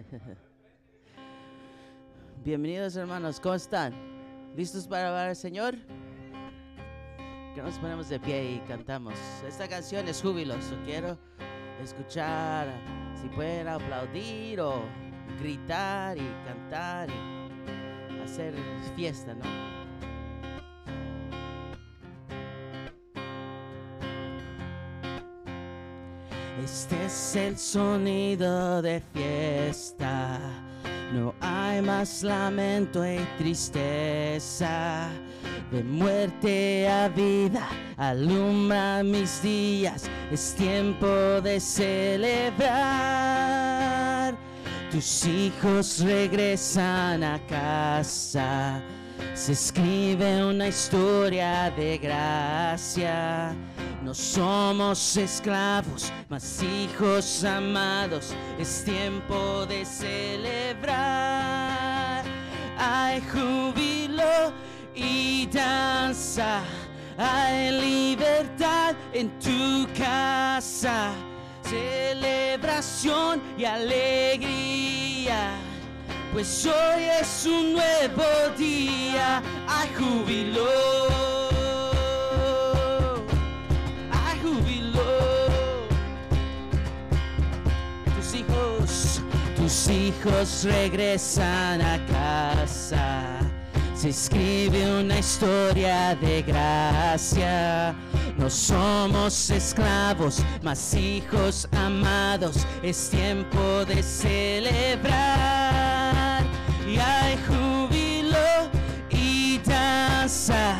[2.44, 3.94] Bienvenidos hermanos, ¿cómo están?
[4.56, 5.76] ¿Listos para alabar al Señor?
[7.54, 9.14] Que nos ponemos de pie y cantamos.
[9.46, 10.78] Esta canción es jubiloso.
[10.84, 11.18] Quiero
[11.82, 12.68] escuchar,
[13.20, 14.82] si pueden aplaudir o
[15.40, 18.54] gritar y cantar y hacer
[18.96, 19.79] fiesta, ¿no?
[26.72, 30.38] Este es el sonido de fiesta.
[31.12, 35.08] No hay más lamento y tristeza.
[35.72, 40.08] De muerte a vida, alumbra mis días.
[40.30, 41.08] Es tiempo
[41.42, 42.68] de celebrar.
[44.92, 48.80] Tus hijos regresan a casa.
[49.34, 53.54] Se escribe una historia de gracia.
[54.02, 58.34] No somos esclavos, mas hijos amados.
[58.58, 61.00] Es tiempo de celebrar.
[62.78, 64.52] Hay júbilo
[64.94, 66.60] y danza.
[67.18, 71.12] Hay libertad en tu casa.
[71.62, 75.52] Celebración y alegría.
[76.32, 78.22] Pues hoy es un nuevo
[78.56, 79.42] día.
[79.66, 80.64] Hay júbilo.
[84.12, 85.02] Hay júbilo.
[88.14, 89.20] Tus hijos,
[89.56, 93.40] tus hijos regresan a casa.
[93.94, 97.92] Se escribe una historia de gracia.
[98.38, 102.64] No somos esclavos, mas hijos amados.
[102.84, 105.59] Es tiempo de celebrar.
[107.00, 108.70] Hay júbilo
[109.08, 110.76] y danza.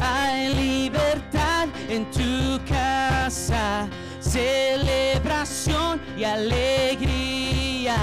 [0.00, 3.88] Hay libertad en tu casa.
[4.20, 7.96] Celebración y alegría.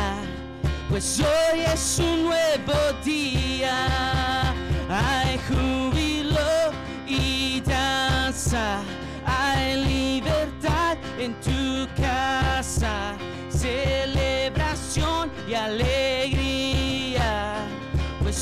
[0.89, 4.53] Pues hoy es un nuevo día.
[4.89, 6.71] Hay júbilo
[7.07, 8.79] y danza.
[9.25, 13.15] Hay libertad en tu casa.
[13.49, 16.18] Celebración y alegría.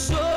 [0.07, 0.36] Pues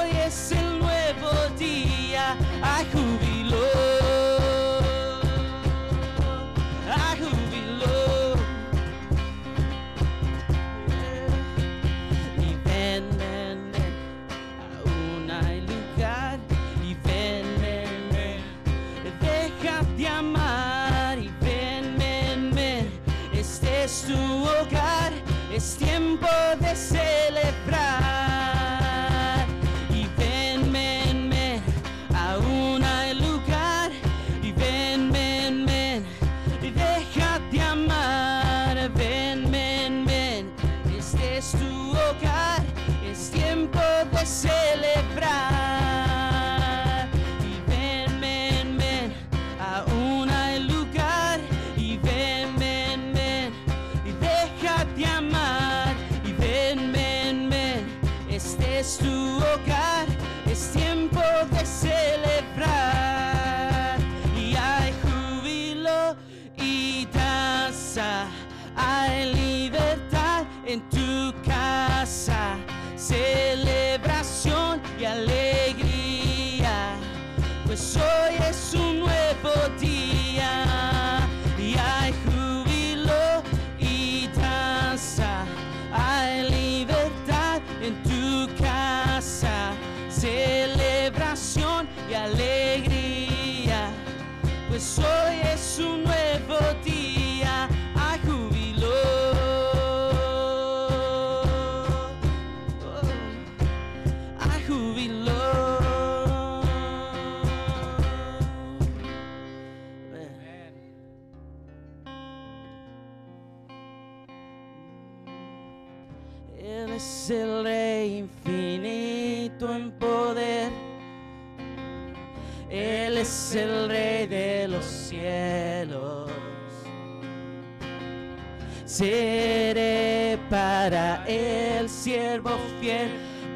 [129.01, 132.51] Seré para Él siervo
[132.83, 133.09] fiel,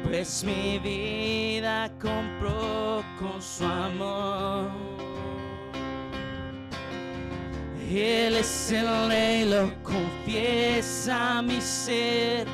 [0.03, 4.71] pues mi vida compró con su amor.
[7.87, 12.47] Él es el Rey, lo confiesa mi ser.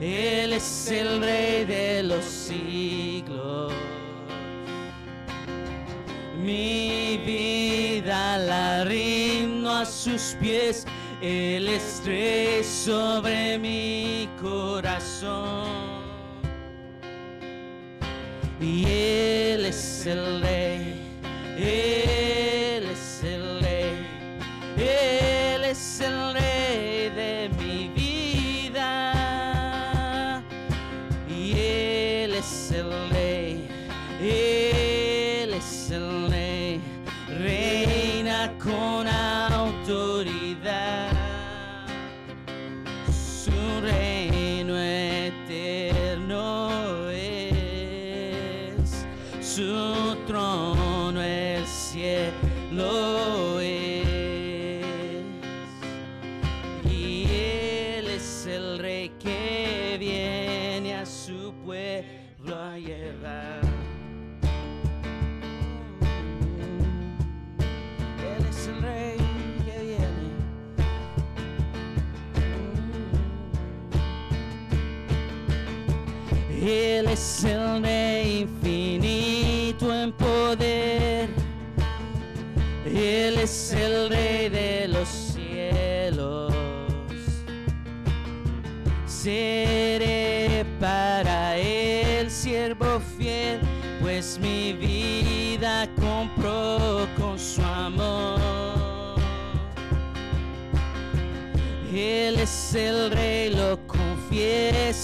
[0.00, 3.72] Él es el Rey de los siglos.
[6.42, 10.84] Mi vida la rindo a sus pies.
[11.22, 16.00] El estrés sobre mi corazón.
[18.60, 21.00] Y Él es el rey,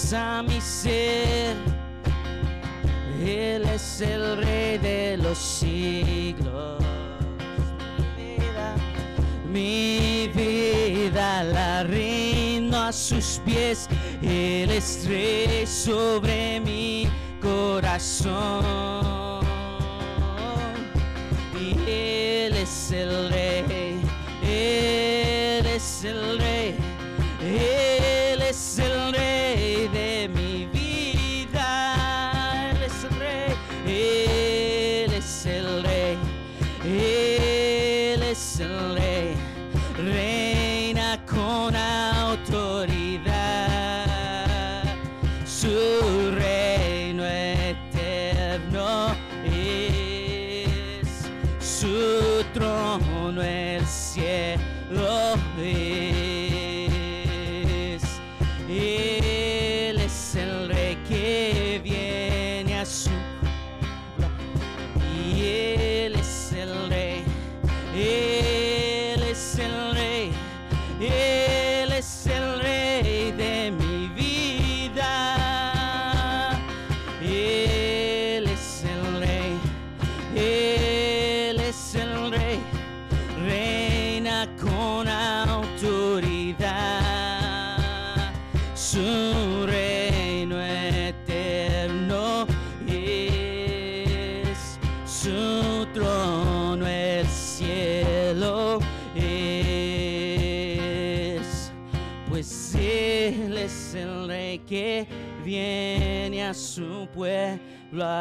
[0.07, 1.55] confiesa mi ser.
[3.21, 6.81] Él es el rey de los siglos.
[8.15, 8.75] Mi vida,
[9.51, 13.89] mi vida la rindo a sus pies.
[14.21, 17.09] Él es rey sobre mi
[17.41, 18.65] corazón.
[21.59, 23.63] Y Él es el rey,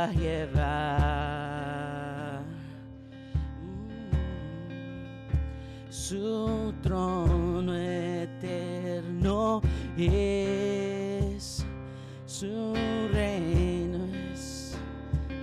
[0.07, 1.97] a llevar.
[5.91, 9.61] Su trono eterno
[9.97, 11.65] es,
[12.27, 12.75] su
[13.13, 14.77] reino es.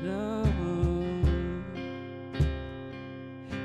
[0.03, 0.43] no.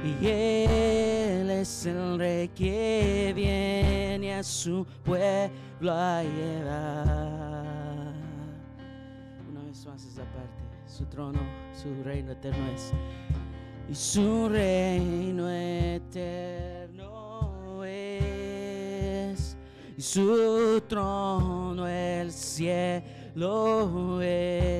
[0.05, 7.18] Y Él es el rey que viene a su pueblo a llevar.
[11.19, 11.41] Trono,
[11.73, 12.93] su reino eterno es.
[13.91, 17.03] Y su reino eterno
[17.85, 19.57] es.
[19.97, 24.79] Y su trono el cielo es.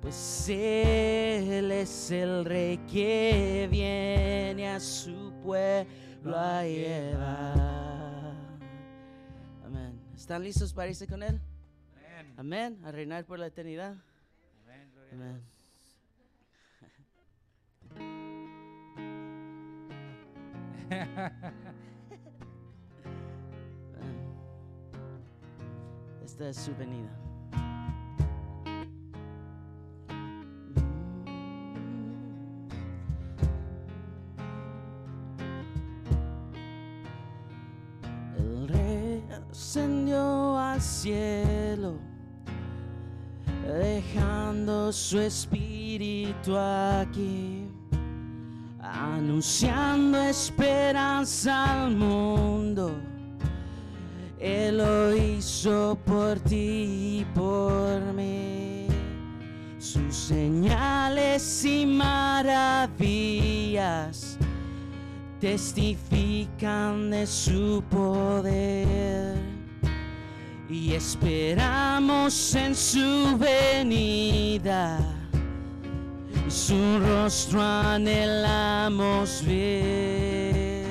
[0.00, 8.32] Pues Él es el rey que viene a su pueblo a llevar.
[9.62, 10.00] Amén.
[10.16, 11.38] ¿Están listos para irse con Él?
[11.94, 12.32] Amén.
[12.38, 12.78] Amén.
[12.82, 13.90] A reinar por la eternidad.
[13.92, 14.02] Amén.
[14.62, 14.90] Gloria a Amén.
[14.94, 15.01] Dios.
[26.24, 27.10] Esta es su venida.
[38.38, 41.41] El rey ascendió al cielo,
[44.92, 47.66] su espíritu aquí.
[48.80, 52.94] anunciando esperanza al mundo.
[54.38, 58.88] Él lo hizo por ti y por mí.
[59.78, 63.16] Sus señales y maravillas
[65.40, 69.41] testifican de su poder
[70.72, 74.98] y esperamos en su venida.
[76.48, 80.86] Su rostro anhelamos ver.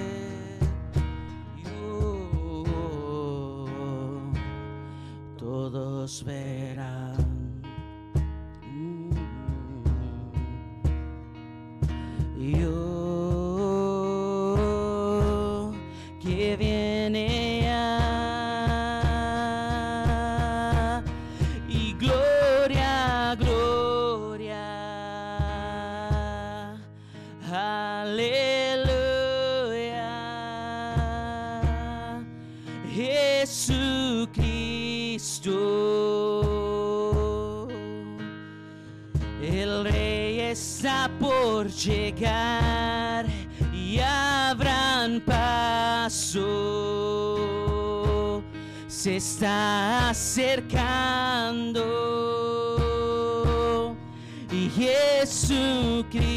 [1.64, 2.66] Yo,
[5.38, 7.11] todos verán.
[42.12, 43.26] Llegar
[43.74, 46.42] y abran paso.
[48.88, 51.86] Se está acercando
[54.52, 56.31] y Jesucristo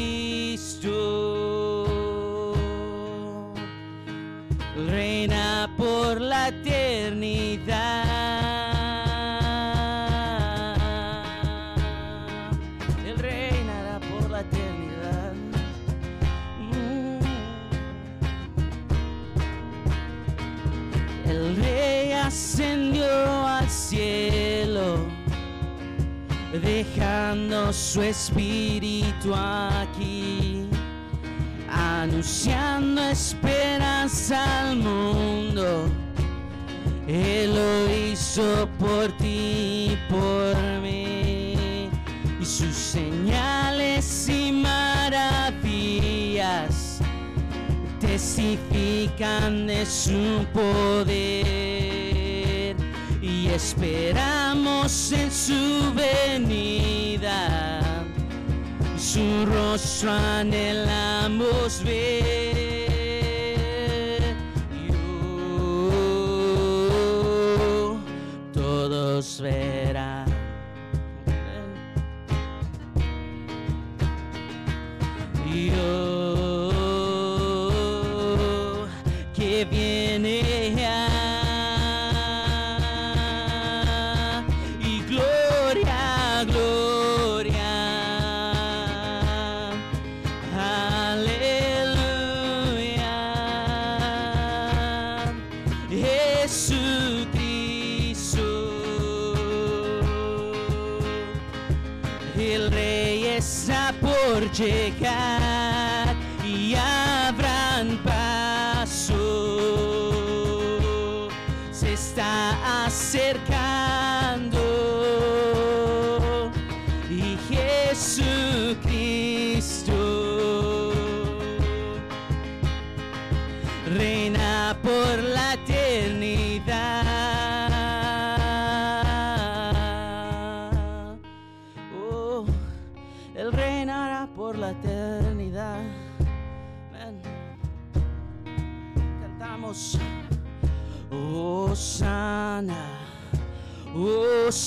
[27.73, 30.67] su espíritu aquí
[31.69, 35.89] anunciando esperanza al mundo.
[37.07, 41.89] Él lo hizo por ti y por mí.
[42.39, 45.75] Y sus señales y maravillas
[47.99, 51.94] testifican de su poder.
[53.55, 57.79] Y esperamos en su venida
[58.97, 62.99] su rostro anhelamos ver.
[64.89, 65.95] Yo,
[68.51, 69.84] todos verán.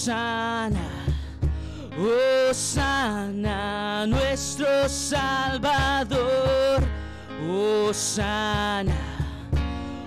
[0.09, 0.89] Oh, sana.
[1.99, 6.81] Oh, sana, nuestro Salvador.
[7.47, 8.97] Oh, sana.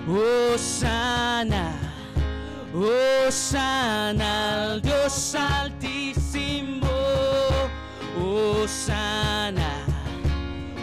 [0.09, 1.73] Oh, sana.
[2.73, 6.89] Oh, sana al Dios altísimo.
[8.17, 9.69] Oh, sana.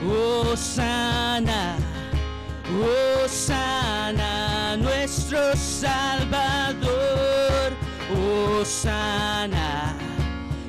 [0.07, 1.77] Oh, sana.
[2.71, 6.28] Oh, sana, nuestro Salvador.
[8.83, 9.93] Sana.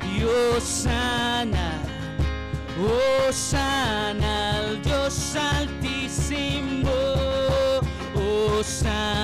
[0.02, 1.78] Y oh, sana.
[2.76, 6.90] Oh, sana Dios altísimo.
[8.16, 9.19] Oh, sana.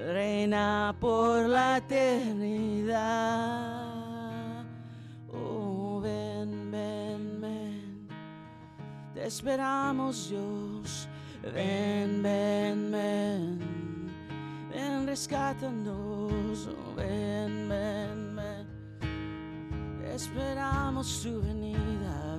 [0.00, 3.69] Reina por la eternidad.
[9.30, 11.08] Esperamos, Dios.
[11.54, 13.58] Ven, ven, ven.
[14.70, 16.68] Ven, rescátanos.
[16.96, 18.66] Ven, ven, ven.
[20.12, 22.29] Esperamos tu venida.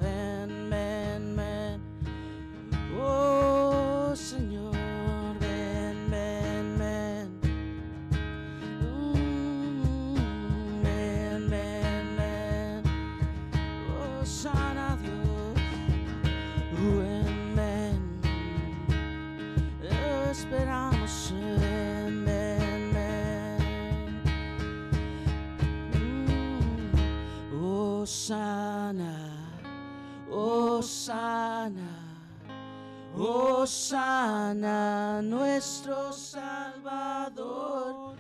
[33.14, 35.22] Oh, sana.
[35.22, 38.16] Nuestro Salvador.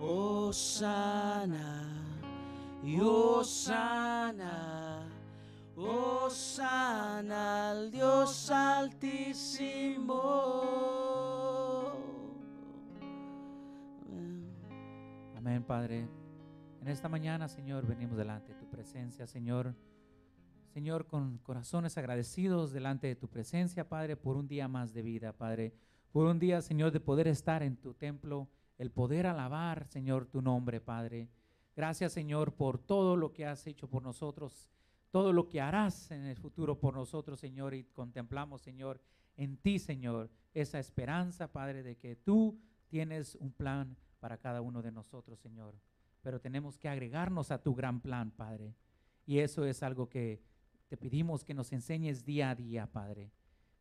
[0.00, 1.82] Oh, sana.
[2.82, 5.06] Y oh, sana.
[5.76, 10.12] Oh, sana al Dios altísimo.
[15.36, 16.08] Amén, Padre.
[16.80, 19.74] En esta mañana, Señor, venimos delante de tu presencia, Señor.
[20.74, 25.32] Señor, con corazones agradecidos delante de tu presencia, Padre, por un día más de vida,
[25.32, 25.72] Padre.
[26.10, 30.42] Por un día, Señor, de poder estar en tu templo, el poder alabar, Señor, tu
[30.42, 31.28] nombre, Padre.
[31.76, 34.68] Gracias, Señor, por todo lo que has hecho por nosotros,
[35.12, 39.00] todo lo que harás en el futuro por nosotros, Señor, y contemplamos, Señor,
[39.36, 42.58] en ti, Señor, esa esperanza, Padre, de que tú
[42.88, 45.76] tienes un plan para cada uno de nosotros, Señor.
[46.20, 48.74] Pero tenemos que agregarnos a tu gran plan, Padre.
[49.24, 50.42] Y eso es algo que
[50.94, 53.32] te pedimos que nos enseñes día a día, Padre.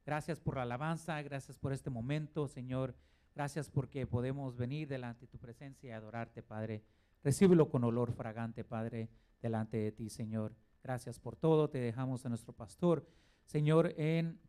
[0.04, 2.96] Gracias por la alabanza, gracias por este momento, Señor.
[3.36, 6.84] Gracias porque podemos venir delante de tu presencia y adorarte, Padre.
[7.24, 9.12] Recíbelo con olor fragante, Padre,
[9.44, 10.56] delante de ti, Señor.
[10.82, 11.70] Gracias por todo.
[11.70, 13.08] Te dejamos a nuestro pastor,
[13.46, 14.40] Señor, en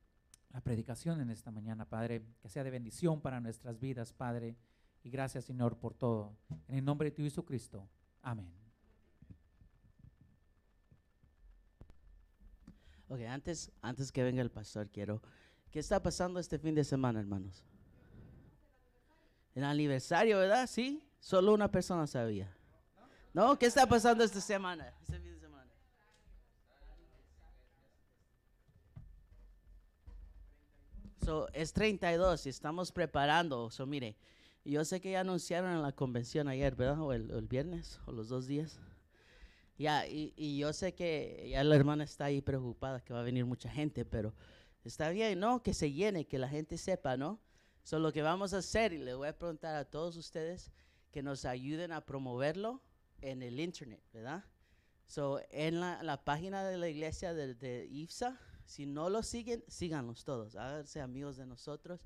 [0.51, 2.25] la predicación en esta mañana, Padre.
[2.41, 4.57] Que sea de bendición para nuestras vidas, Padre.
[5.03, 6.35] Y gracias, Señor, por todo.
[6.67, 7.87] En el nombre de tu Hijo Cristo.
[8.23, 8.64] Amén.
[13.15, 15.23] Ok, antes, antes que venga el pastor, quiero.
[15.71, 17.65] ¿Qué está pasando este fin de semana, hermanos?
[19.55, 20.67] El aniversario, ¿verdad?
[20.67, 21.01] Sí.
[21.21, 22.53] Solo una persona sabía.
[23.33, 23.57] ¿No?
[23.57, 24.93] ¿Qué está pasando esta semana?
[25.01, 25.71] Este fin de semana.
[31.25, 33.71] So, es 32 y estamos preparando.
[33.71, 34.17] So, mire,
[34.65, 37.01] yo sé que ya anunciaron en la convención ayer, ¿verdad?
[37.01, 38.81] O el, el viernes, o los dos días.
[39.77, 43.25] Ya, y, y yo sé que ya la hermana está ahí preocupada que va a
[43.25, 44.33] venir mucha gente, pero
[44.85, 45.63] está bien, ¿no?
[45.63, 47.41] Que se llene, que la gente sepa, ¿no?
[47.83, 50.71] So, lo que vamos a hacer, y le voy a preguntar a todos ustedes
[51.11, 52.81] que nos ayuden a promoverlo
[53.21, 54.45] en el internet, ¿verdad?
[55.07, 59.63] So, en la, la página de la iglesia de, de IFSA, Si no los siguen,
[59.69, 60.57] síganlos todos.
[60.57, 62.01] Háganse amigos de nosotros.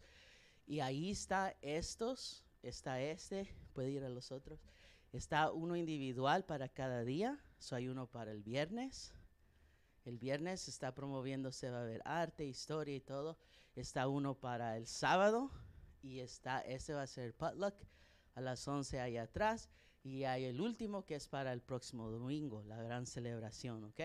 [0.66, 4.60] Y ahí está estos, está este, puede ir a los otros.
[5.12, 7.38] Está uno individual para cada día.
[7.58, 9.12] So hay uno para el viernes.
[10.04, 13.38] El viernes está promoviéndose, va a haber arte, historia y todo.
[13.74, 15.50] Está uno para el sábado
[16.02, 17.74] y está, ese va a ser potluck
[18.34, 19.68] a las 11 ahí atrás.
[20.02, 24.00] Y hay el último que es para el próximo domingo, la gran celebración, ¿ok?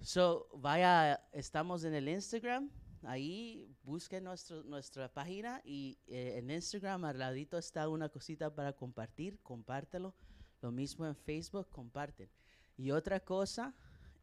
[0.00, 2.70] So, vaya, estamos en el Instagram,
[3.06, 8.72] ahí busquen nuestro, nuestra página y eh, en Instagram al ladito está una cosita para
[8.72, 10.14] compartir, compártelo.
[10.60, 12.30] Lo mismo en Facebook, comparten.
[12.76, 13.74] Y otra cosa,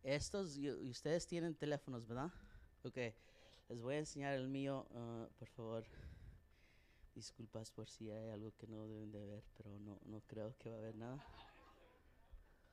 [0.04, 2.32] estos, y, ustedes tienen teléfonos, ¿verdad?
[2.84, 2.98] Ok,
[3.70, 5.86] les voy a enseñar el mío, ah, por favor.
[7.14, 10.70] Disculpas por si hay algo que no deben de ver, pero no, no creo que
[10.70, 11.26] va a haber nada.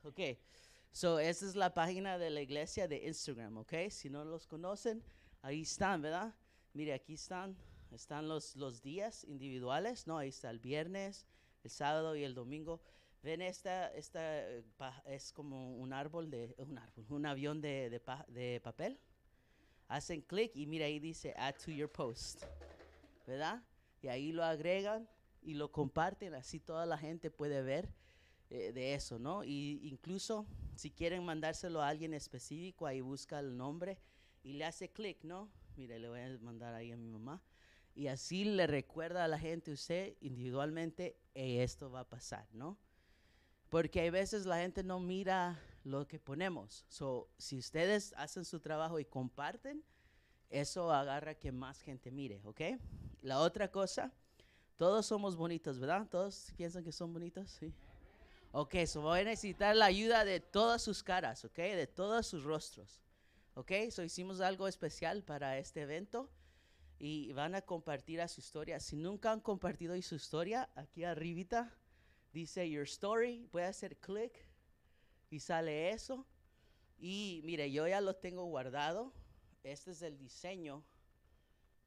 [0.05, 0.21] Ok,
[0.92, 3.75] so esa es la página de la iglesia de Instagram, ok?
[3.90, 5.03] Si no los conocen,
[5.42, 6.35] ahí están, ¿verdad?
[6.72, 7.57] Mire, aquí están,
[7.90, 10.18] están los, los días individuales, ¿no?
[10.18, 11.27] Ahí está el viernes,
[11.64, 12.81] el sábado y el domingo.
[13.22, 14.64] Ven esta, esta eh,
[15.07, 17.90] es como un árbol de, un árbol, un avión de,
[18.29, 18.98] de papel.
[19.88, 22.44] Hacen clic y mira ahí dice add to your post,
[23.27, 23.62] ¿verdad?
[24.03, 25.09] Y ahí lo agregan
[25.42, 27.88] y lo comparten, así toda la gente puede ver
[28.51, 29.44] eh, de eso, ¿no?
[29.44, 33.98] Y incluso si quieren mandárselo a alguien específico, ahí busca el nombre
[34.42, 35.51] y le hace clic, ¿no?
[35.77, 37.42] Mire, le voy a mandar ahí a mi mamá.
[37.94, 42.79] Y así le recuerda a la gente, usted individualmente, "Hey, esto va a pasar, ¿no?
[43.68, 46.85] Porque hay veces la gente no mira lo que ponemos.
[46.88, 49.83] So, si ustedes hacen su trabajo y comparten,
[50.51, 52.61] eso agarra que más gente mire, ¿ok?
[53.22, 54.12] La otra cosa,
[54.77, 56.07] todos somos bonitos, ¿verdad?
[56.09, 57.51] ¿Todos piensan que son bonitos?
[57.51, 57.72] Sí.
[58.53, 61.57] Ok, so voy a necesitar la ayuda de todas sus caras, ¿ok?
[61.57, 63.03] De todos sus rostros.
[63.59, 63.73] ¿Ok?
[63.90, 66.31] So hicimos algo especial para este evento
[66.97, 68.79] y van a compartir a su historia.
[68.79, 71.77] Si nunca han compartido su historia, aquí arribita
[72.33, 74.33] dice Your Story, puede hacer clic
[75.29, 76.25] y sale eso.
[77.01, 79.12] Y mire, yo ya lo tengo guardado.
[79.64, 80.85] Este es el diseño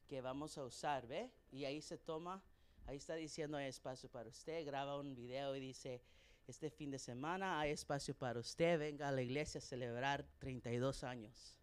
[0.07, 1.31] que vamos a usar, ¿ve?
[1.51, 2.43] Y ahí se toma,
[2.85, 6.01] ahí está diciendo hay espacio para usted, graba un video y dice,
[6.47, 11.05] este fin de semana hay espacio para usted, venga a la iglesia a celebrar 32
[11.05, 11.60] años.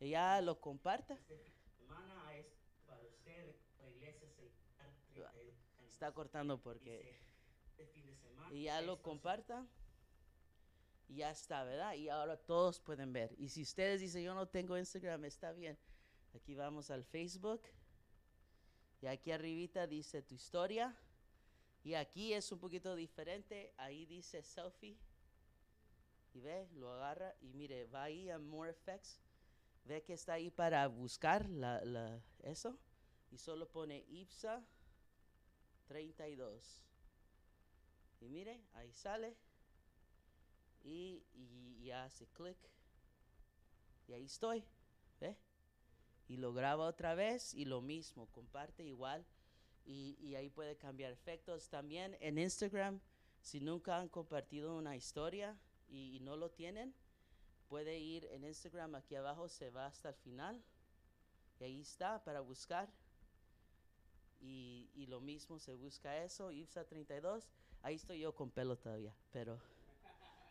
[0.00, 1.18] Y ya lo comparta.
[1.76, 2.46] Semana hay
[2.86, 5.90] para usted, la iglesia celebrar 32 años.
[5.90, 7.18] Está cortando porque...
[8.50, 9.66] Y ya lo comparta.
[11.08, 11.94] Y ya está, ¿verdad?
[11.94, 13.34] Y ahora todos pueden ver.
[13.38, 15.78] Y si ustedes dicen, yo no tengo Instagram, está bien.
[16.34, 17.62] Aquí vamos al Facebook.
[19.00, 20.96] Y aquí arribita dice tu historia.
[21.82, 23.72] Y aquí es un poquito diferente.
[23.76, 24.98] Ahí dice selfie.
[26.34, 27.34] Y ve, lo agarra.
[27.40, 29.20] Y mire, va ahí a More Effects.
[29.88, 31.48] Ve que está ahí para buscar
[32.42, 32.78] eso.
[33.30, 34.62] Y solo pone IPSA
[35.86, 36.84] 32.
[38.20, 39.34] Y mire, ahí sale.
[40.82, 42.58] Y, y, hace clic.
[44.06, 44.62] Y ahí estoy.
[45.20, 45.38] ¿Ve?
[46.28, 49.24] Y lo graba otra vez y lo mismo, comparte igual.
[49.86, 51.70] Y, y ahí puede cambiar efectos.
[51.70, 53.00] También en Instagram,
[53.40, 56.94] si nunca han compartido una historia y no lo tienen,
[57.68, 60.62] puede ir en Instagram aquí abajo, se va hasta el final.
[61.60, 62.88] Y ahí está para buscar.
[64.40, 67.48] Y, y lo mismo se busca eso, IPSA 32.
[67.82, 69.60] Ahí estoy yo con pelo todavía, pero,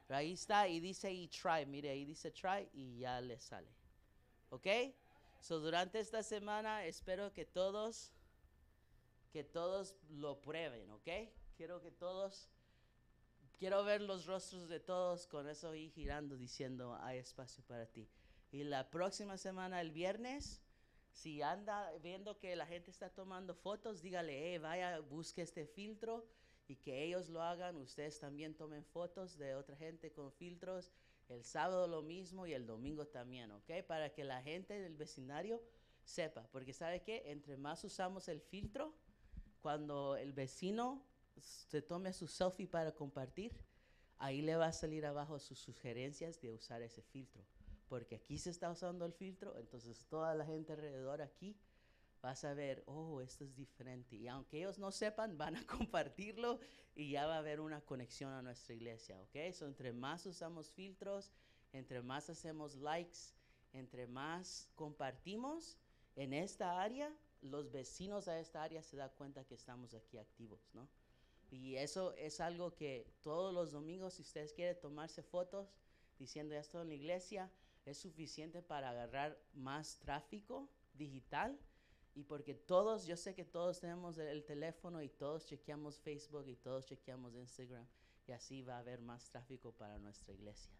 [0.10, 3.69] ahí está y dice y try, mire, ahí dice try y ya le sale.
[4.49, 4.67] ¿Ok?
[5.39, 8.12] So durante esta semana espero que todos,
[9.32, 11.10] que todos lo prueben, ¿ok?
[11.56, 12.49] Quiero que todos,
[13.58, 18.08] quiero ver los rostros de todos con eso ahí girando diciendo hay espacio para ti.
[18.52, 20.62] Y la próxima semana, el viernes,
[21.12, 26.26] si anda viendo que la gente está tomando fotos, dígale, eh, vaya, busque este filtro
[26.67, 27.76] y que ellos lo hagan.
[27.78, 30.91] Ustedes también tomen fotos de otra gente con filtros.
[31.28, 33.84] El sábado lo mismo y el domingo también, ¿ok?
[33.86, 35.62] Para que la gente del vecindario
[36.04, 36.48] sepa.
[36.52, 37.24] Porque ¿sabe qué?
[37.32, 38.93] Entre más usamos el filtro,
[39.62, 41.06] cuando el vecino
[41.41, 43.58] se tome su selfie para compartir,
[44.17, 47.43] ahí le va a salir abajo sus sugerencias de usar ese filtro.
[47.88, 51.58] Porque aquí se está usando el filtro, entonces toda la gente alrededor aquí
[52.23, 54.15] va a saber, oh, esto es diferente.
[54.15, 56.60] Y aunque ellos no sepan, van a compartirlo
[56.95, 59.54] y ya va a haber una conexión a nuestra iglesia, ¿ok?
[59.54, 61.32] So, entre más usamos filtros,
[61.71, 63.34] entre más hacemos likes,
[63.73, 65.78] entre más compartimos
[66.15, 70.69] en esta área, los vecinos a esta área se dan cuenta que estamos aquí activos,
[70.73, 70.89] ¿no?
[71.49, 75.73] Y eso es algo que todos los domingos, si ustedes quieren tomarse fotos
[76.19, 77.51] diciendo ya estoy en la iglesia,
[77.86, 81.57] es suficiente para agarrar más tráfico digital
[82.15, 86.55] y porque todos, yo sé que todos tenemos el, teléfono y todos chequeamos Facebook y
[86.55, 87.86] todos chequeamos Instagram
[88.25, 90.73] y así va a haber más tráfico para nuestra iglesia.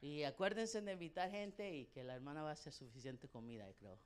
[0.00, 3.98] Y acuérdense de invitar gente y que la hermana va a hacer suficiente comida, creo,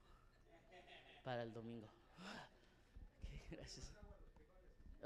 [1.24, 1.88] para el domingo.
[3.50, 4.03] Gracias.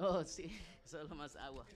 [0.00, 0.48] Oh, sí,
[0.84, 1.66] solo más agua.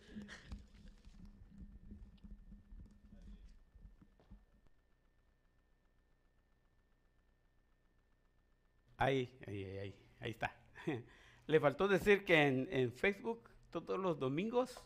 [8.97, 10.55] Ahí, ahí, ahí, ahí está.
[11.49, 14.81] Le faltó decir que en, Facebook todos los domingos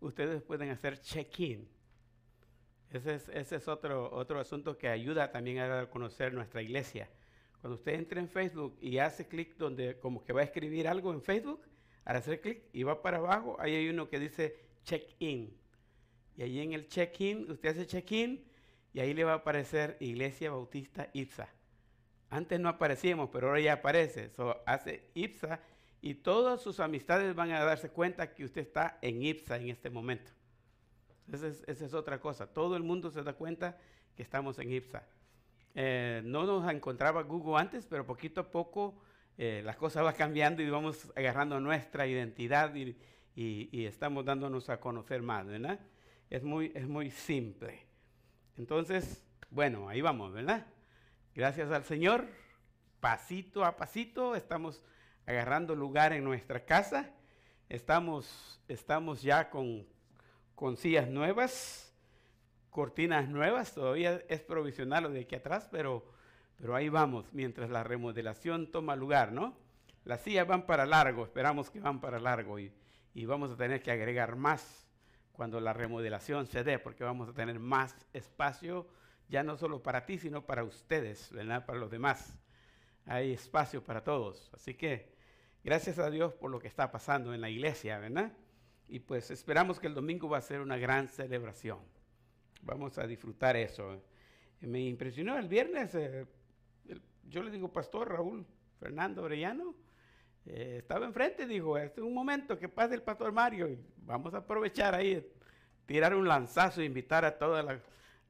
[0.00, 1.68] ustedes pueden hacer check-in.
[2.90, 7.08] Ese es, ese es otro, otro asunto que ayuda también a dar conocer nuestra iglesia.
[7.60, 11.12] Cuando usted entra en Facebook y hace clic donde como que va a escribir algo
[11.12, 11.60] en Facebook,
[12.06, 15.52] al hacer clic y va para abajo, ahí hay uno que dice check-in.
[16.36, 18.44] Y ahí en el check-in, usted hace check-in
[18.94, 21.48] y ahí le va a aparecer Iglesia Bautista IPSA.
[22.30, 24.30] Antes no aparecíamos, pero ahora ya aparece.
[24.30, 25.60] So, hace IPSA
[26.00, 29.90] y todas sus amistades van a darse cuenta que usted está en IPSA en este
[29.90, 30.30] momento.
[31.32, 32.46] Esa es, otra cosa.
[32.46, 33.78] Todo el mundo se da cuenta
[34.14, 35.02] que estamos en IPSA.
[35.74, 38.94] Eh, no nos encontraba Google antes, pero poquito a poco
[39.38, 42.96] eh, las cosas van cambiando y vamos agarrando nuestra identidad y,
[43.86, 45.78] estamos dándonos a conocer más, ¿verdad?
[46.30, 47.86] Es muy, es muy simple.
[48.56, 50.66] Entonces, bueno, ahí vamos, ¿verdad?
[51.34, 52.26] Gracias al Señor,
[52.98, 54.82] pasito a pasito, estamos
[55.26, 57.10] agarrando lugar en nuestra casa.
[57.68, 59.86] Estamos, estamos ya con,
[60.54, 61.94] con sillas nuevas,
[62.70, 66.06] cortinas nuevas, todavía es provisional lo de aquí atrás, pero,
[66.56, 69.56] pero ahí vamos, mientras la remodelación toma lugar, ¿no?
[70.04, 72.72] Las sillas van para largo, esperamos que van para largo y,
[73.14, 74.86] y vamos a tener que agregar más
[75.32, 78.86] cuando la remodelación se dé, porque vamos a tener más espacio
[79.28, 81.66] ya no solo para ti, sino para ustedes, ¿verdad?
[81.66, 82.38] Para los demás.
[83.04, 84.50] Hay espacio para todos.
[84.54, 85.12] Así que
[85.64, 88.32] gracias a Dios por lo que está pasando en la iglesia, ¿verdad?
[88.88, 91.78] Y pues esperamos que el domingo va a ser una gran celebración.
[92.62, 94.02] Vamos a disfrutar eso.
[94.60, 96.26] Me impresionó el viernes, eh,
[97.28, 98.46] yo le digo, Pastor Raúl
[98.78, 99.74] Fernando Orellano,
[100.46, 104.34] eh, estaba enfrente, dijo, este es un momento que pase el Pastor Mario y vamos
[104.34, 105.26] a aprovechar ahí,
[105.86, 107.80] tirar un lanzazo e invitar a toda la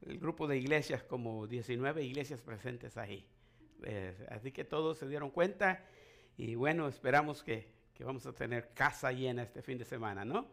[0.05, 3.27] el grupo de iglesias, como 19 iglesias presentes ahí.
[4.29, 5.83] Así que todos se dieron cuenta
[6.35, 10.47] y bueno, esperamos que, que, vamos a tener casa llena este fin de semana, ¿no?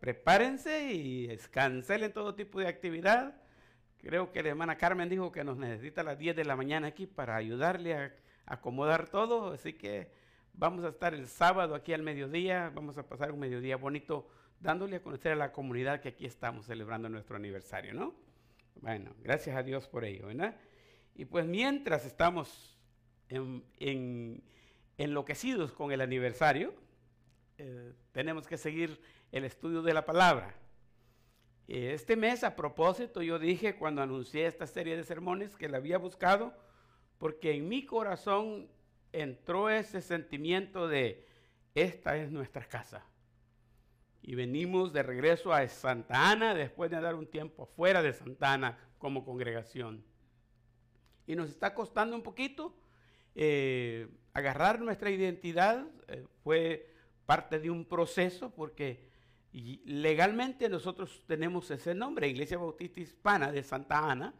[0.00, 3.34] Prepárense y cancelen todo tipo de actividad.
[4.02, 6.88] Creo que la hermana Carmen dijo que nos necesita a las 10 de la mañana
[6.88, 8.12] aquí para ayudarle a
[8.46, 10.10] acomodar todo, así que
[10.54, 14.96] vamos a estar el sábado aquí al mediodía, vamos a pasar un mediodía bonito dándole
[14.96, 18.14] a conocer a la comunidad que aquí estamos celebrando nuestro aniversario, ¿no?
[18.80, 20.56] Bueno, gracias a Dios por ello, ¿verdad?
[21.14, 22.76] Y pues mientras estamos
[24.96, 26.74] enloquecidos con el aniversario,
[27.58, 30.56] eh, tenemos que seguir el estudio de la palabra.
[31.68, 35.98] Este mes, a propósito, yo dije cuando anuncié esta serie de sermones que la había
[35.98, 36.52] buscado,
[37.18, 38.68] porque en mi corazón
[39.12, 41.26] entró ese sentimiento de,
[41.74, 43.06] esta es nuestra casa
[44.22, 48.52] y venimos de regreso a Santa Ana después de dar un tiempo fuera de Santa
[48.52, 50.04] Ana como congregación.
[51.26, 52.74] Y nos está costando un poquito
[53.34, 55.84] eh, agarrar nuestra identidad.
[56.06, 56.94] Eh, fue
[57.26, 59.10] parte de un proceso porque
[59.52, 64.34] legalmente nosotros tenemos ese nombre, Iglesia Bautista Hispana de Santa Ana,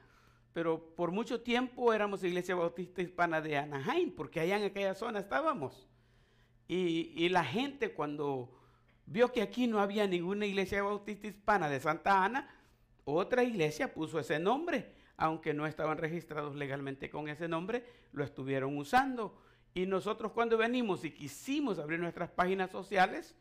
[0.52, 5.18] pero por mucho tiempo éramos Iglesia Bautista Hispana de Anaheim, porque allá en aquella zona
[5.18, 5.88] estábamos.
[6.68, 8.50] Y, y la gente cuando
[9.06, 12.48] vio que aquí no había ninguna iglesia bautista hispana de Santa Ana,
[13.04, 18.78] otra iglesia puso ese nombre, aunque no estaban registrados legalmente con ese nombre, lo estuvieron
[18.78, 19.38] usando.
[19.74, 23.34] Y nosotros cuando venimos y quisimos abrir nuestras páginas sociales,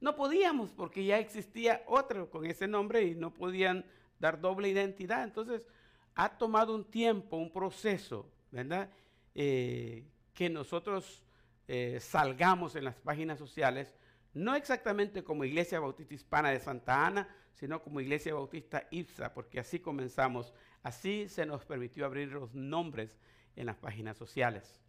[0.00, 3.84] no podíamos porque ya existía otro con ese nombre y no podían
[4.18, 5.24] dar doble identidad.
[5.24, 5.66] Entonces,
[6.14, 8.90] ha tomado un tiempo, un proceso, ¿verdad?
[9.34, 11.22] Eh, que nosotros
[11.66, 13.94] eh, salgamos en las páginas sociales
[14.34, 19.58] no exactamente como Iglesia Bautista Hispana de Santa Ana, sino como Iglesia Bautista IPSA, porque
[19.58, 23.18] así comenzamos, así se nos permitió abrir los nombres
[23.56, 24.80] en las páginas sociales.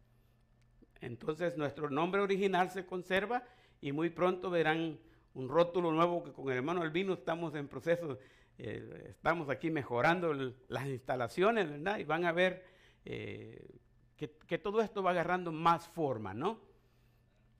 [1.01, 3.43] Entonces nuestro nombre original se conserva
[3.81, 4.99] y muy pronto verán
[5.33, 8.17] un rótulo nuevo que con el hermano Albino estamos en proceso,
[8.57, 10.33] eh, estamos aquí mejorando
[10.67, 11.99] las instalaciones, ¿verdad?
[11.99, 12.65] Y van a ver
[13.05, 13.79] eh,
[14.17, 16.59] que, todo esto va agarrando más forma, ¿no?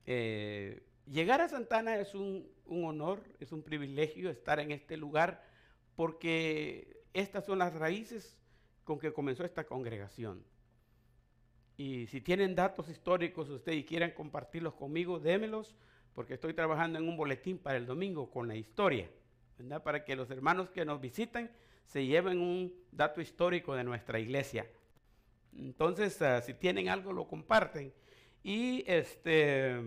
[0.06, 5.44] Eh, Llegar a Santana es un, honor, es un privilegio estar en este lugar
[5.96, 8.38] porque estas son las raíces
[8.84, 10.46] con que comenzó esta congregación.
[11.78, 15.76] Y si tienen datos históricos ustedes y quieran compartirlos conmigo, démelos,
[16.20, 19.10] porque estoy trabajando en un boletín para el domingo con la historia,
[19.58, 19.82] ¿verdad?
[19.82, 21.50] Para que los hermanos que nos visitan
[21.86, 24.70] se lleven un dato histórico de nuestra iglesia.
[25.56, 27.94] Entonces, ah, si tienen algo, lo comparten.
[28.44, 29.82] Y este,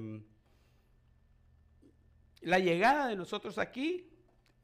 [2.40, 4.10] la llegada de nosotros aquí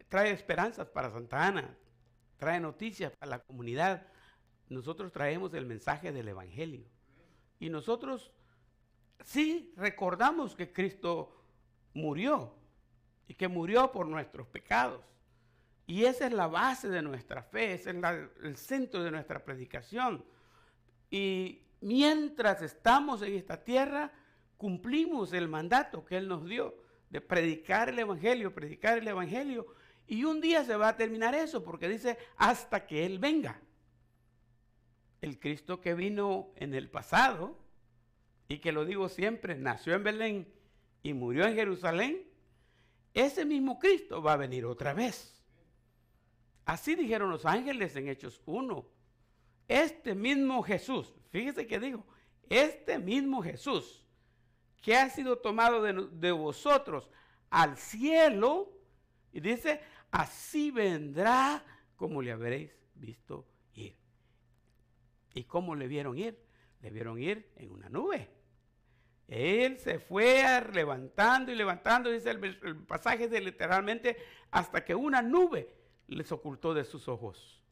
[0.08, 1.76] trae esperanzas para Santa Ana,
[2.38, 4.06] trae noticias para la comunidad.
[4.70, 6.86] Nosotros traemos el mensaje del Evangelio.
[7.60, 8.32] Y nosotros
[9.22, 11.34] sí recordamos que Cristo
[11.94, 12.54] murió
[13.26, 15.04] y que murió por nuestros pecados.
[15.86, 17.96] Y esa es la base de nuestra fe, ese es
[18.42, 20.24] el centro de nuestra predicación.
[21.10, 24.12] Y mientras estamos en esta tierra,
[24.56, 26.76] cumplimos el mandato que Él nos dio
[27.08, 29.66] de predicar el Evangelio, predicar el Evangelio.
[30.06, 33.60] Y un día se va a terminar eso, porque dice, hasta que Él venga.
[35.20, 37.56] El Cristo que vino en el pasado,
[38.48, 40.57] y que lo digo siempre, nació en Belén
[41.08, 42.22] y murió en Jerusalén,
[43.14, 45.42] ese mismo Cristo va a venir otra vez.
[46.66, 48.86] Así dijeron los ángeles en Hechos 1.
[49.68, 52.06] Este mismo Jesús, fíjese que digo,
[52.50, 54.04] este mismo Jesús
[54.82, 57.10] que ha sido tomado de, de vosotros
[57.48, 58.70] al cielo,
[59.32, 61.64] y dice, así vendrá
[61.96, 63.96] como le habréis visto ir.
[65.32, 66.38] ¿Y cómo le vieron ir?
[66.82, 68.37] Le vieron ir en una nube.
[69.28, 74.16] Él se fue levantando y levantando, dice el, pasaje de literalmente,
[74.50, 75.74] hasta que una nube
[76.06, 77.62] les ocultó de sus ojos.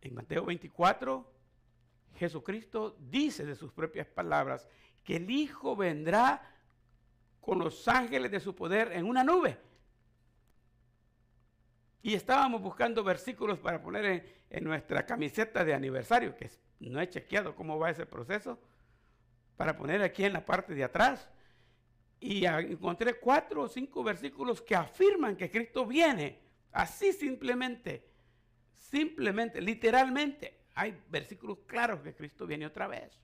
[0.00, 1.32] En Mateo 24,
[2.16, 4.68] Jesucristo dice de sus propias palabras
[5.04, 6.50] que el Hijo vendrá
[7.40, 9.56] con los ángeles de su poder en una nube.
[12.02, 17.08] Y estábamos buscando versículos para poner en, en nuestra camiseta de aniversario, que no he
[17.08, 18.58] chequeado cómo va ese proceso
[19.56, 21.28] para poner aquí en la parte de atrás.
[22.20, 26.40] Y encontré cuatro o cinco versículos que afirman que Cristo viene.
[26.72, 28.08] Así simplemente,
[28.76, 30.64] simplemente, literalmente.
[30.74, 33.20] Hay versículos claros que Cristo viene otra vez.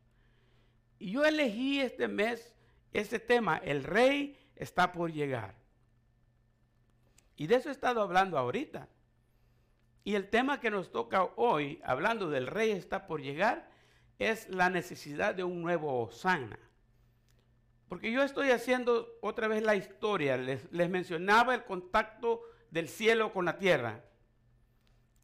[0.99, 2.55] Y yo elegí este mes
[2.93, 5.55] ese tema, el rey está por llegar.
[7.37, 8.89] Y de eso he estado hablando ahorita.
[10.03, 13.70] Y el tema que nos toca hoy, hablando del rey está por llegar,
[14.21, 16.59] es la necesidad de un nuevo Osana.
[17.89, 20.37] Porque yo estoy haciendo otra vez la historia.
[20.37, 24.05] Les, les, mencionaba el contacto del cielo con la tierra.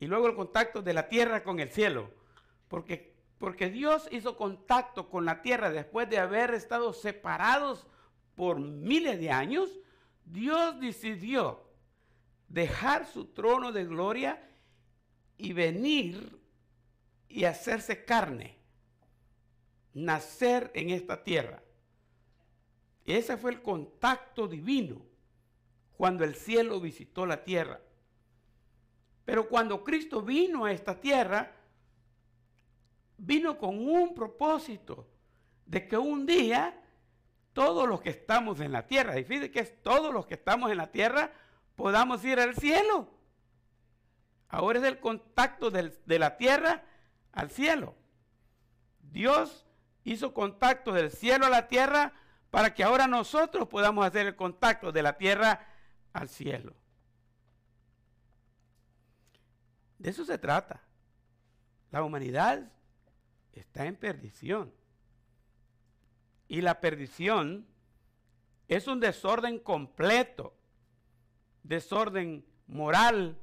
[0.00, 2.10] Y luego el contacto de la tierra con el cielo.
[2.68, 7.86] Porque, porque Dios hizo contacto con la tierra después de haber estado separados
[8.34, 9.78] por miles de años.
[10.24, 11.68] Dios decidió
[12.48, 14.42] dejar su trono de gloria
[15.36, 16.40] y venir
[17.28, 18.55] y hacerse carne
[19.96, 21.62] nacer en esta tierra.
[23.06, 25.00] Ese fue el contacto divino
[25.96, 27.80] cuando el cielo visitó la tierra.
[29.24, 31.50] Pero cuando Cristo vino a esta tierra,
[33.16, 35.08] vino con un propósito
[35.64, 36.78] de que un día
[37.54, 40.70] todos los que estamos en la tierra, y fíjense que es todos los que estamos
[40.70, 41.32] en la tierra,
[41.74, 43.08] podamos ir al cielo.
[44.48, 46.84] Ahora es el contacto de la tierra
[47.32, 47.94] al cielo.
[49.00, 49.65] Dios
[50.06, 52.12] hizo contacto del cielo a la tierra
[52.50, 55.66] para que ahora nosotros podamos hacer el contacto de la tierra
[56.12, 56.74] al cielo.
[59.98, 60.80] De eso se trata.
[61.90, 62.70] La humanidad
[63.52, 64.72] está en perdición.
[66.46, 67.66] Y la perdición
[68.68, 70.54] es un desorden completo,
[71.64, 73.36] desorden moral,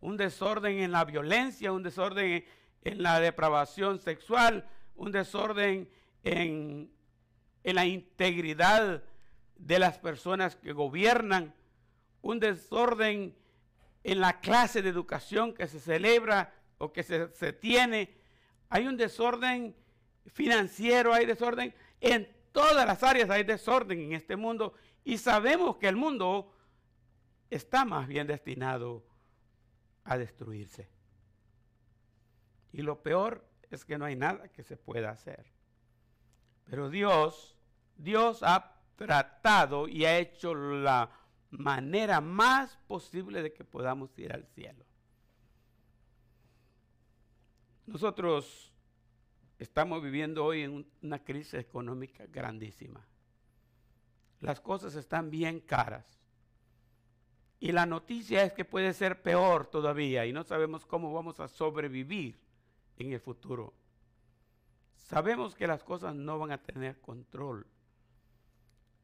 [0.00, 2.44] un desorden en la violencia, un desorden
[2.82, 5.88] en la depravación sexual, un desorden
[6.22, 6.90] en,
[7.64, 9.02] la integridad
[9.56, 11.54] de las personas que gobiernan,
[12.20, 13.36] un desorden
[14.04, 18.16] en la clase de educación que se celebra o que se, se, tiene.
[18.68, 19.76] Hay un desorden
[20.26, 24.74] financiero, hay desorden en todas las áreas, hay desorden en este mundo
[25.04, 26.52] y sabemos que el mundo
[27.50, 29.04] está más bien destinado
[30.04, 30.88] a destruirse.
[32.72, 35.46] Y lo peor es que no hay nada que se pueda hacer.
[36.64, 37.56] Pero Dios,
[37.96, 41.10] Dios ha tratado y ha hecho la
[41.50, 44.84] manera más posible de que podamos ir al cielo.
[47.86, 48.72] Nosotros
[49.58, 53.06] estamos viviendo hoy en una crisis económica grandísima.
[54.40, 56.18] Las cosas están bien caras.
[57.60, 61.46] Y la noticia es que puede ser peor todavía y no sabemos cómo vamos a
[61.46, 62.41] sobrevivir
[63.06, 63.74] en el futuro.
[64.96, 67.66] Sabemos que las cosas no van a tener control.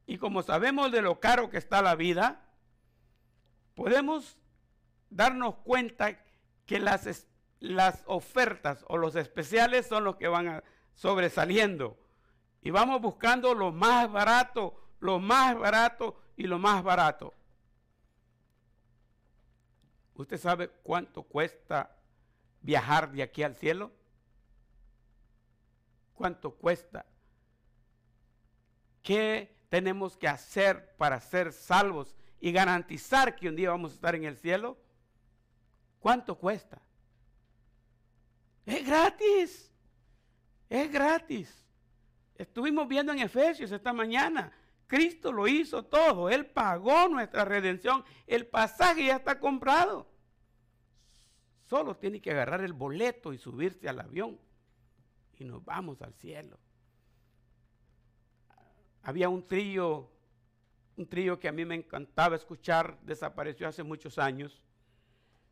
[0.06, 2.42] Y como sabemos de lo caro que está la vida,
[3.74, 4.38] podemos
[5.10, 6.18] darnos cuenta
[6.64, 7.26] que las,
[7.60, 11.96] las ofertas o los especiales son los que van a sobresaliendo.
[12.62, 17.34] Y vamos buscando lo más barato, lo más barato y lo más barato.
[20.14, 21.97] ¿Usted sabe cuánto cuesta
[22.60, 23.92] viajar de aquí al cielo?
[26.14, 27.06] ¿Cuánto cuesta?
[29.02, 34.14] ¿Qué tenemos que hacer para ser salvos y garantizar que un día vamos a estar
[34.14, 34.78] en el cielo?
[36.00, 36.80] ¿Cuánto cuesta?
[38.66, 39.72] Es gratis.
[40.68, 41.64] Es gratis.
[42.34, 44.52] Estuvimos viendo en Efesios esta mañana.
[44.86, 46.28] Cristo lo hizo todo.
[46.28, 48.04] Él pagó nuestra redención.
[48.26, 50.08] El pasaje ya está comprado.
[51.68, 54.38] Solo tiene que agarrar el boleto y subirse al avión.
[55.36, 56.58] Y nos vamos al cielo.
[59.02, 60.10] Había un trío,
[60.96, 64.62] un trío que a mí me encantaba escuchar, desapareció hace muchos años.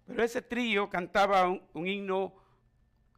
[0.07, 2.35] Pero ese trío cantaba un, himno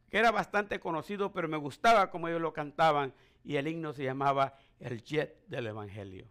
[0.09, 3.13] que era bastante conocido, pero me gustaba como ellos lo cantaban.
[3.45, 6.27] Y el himno se llamaba el jet del Evangelio.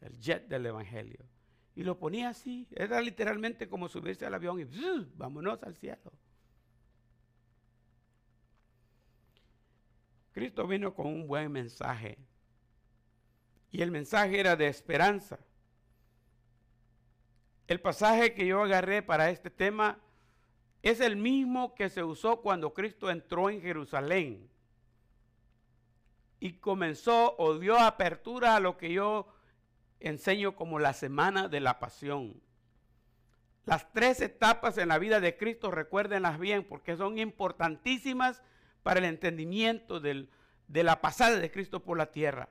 [0.00, 1.24] El jet del Evangelio.
[1.76, 2.66] Y lo ponía así.
[2.70, 4.64] Era literalmente como subirse al avión y
[5.16, 6.12] vámonos al cielo.
[10.32, 12.18] Cristo vino con un buen mensaje.
[13.70, 15.38] Y el mensaje era de esperanza.
[17.66, 19.98] El pasaje que yo agarré para este tema
[20.82, 24.50] es el mismo que se usó cuando Cristo entró en Jerusalén
[26.40, 29.26] y comenzó o dio apertura a lo que yo
[30.04, 32.40] enseño como la semana de la pasión.
[33.64, 38.42] Las tres etapas en la vida de Cristo, recuérdenlas bien, porque son importantísimas
[38.82, 40.28] para el entendimiento de
[40.68, 42.50] la pasada de Cristo por la tierra.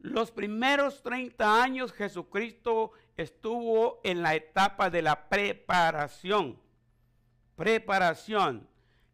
[0.00, 6.58] Los primeros 30 años Jesucristo estuvo en la etapa de la preparación.
[7.54, 8.66] Preparación.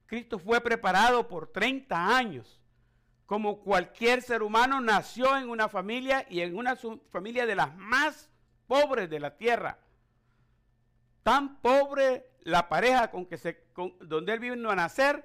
[0.07, 2.61] Cristo fue preparado por 30 años
[3.27, 6.77] como cualquier ser humano, nació en una familia y en una
[7.11, 8.31] familia de las más
[8.69, 9.81] pobres de la tierra.
[11.25, 13.67] Tan pobre la pareja con que se,
[14.01, 15.25] donde él vino a nacer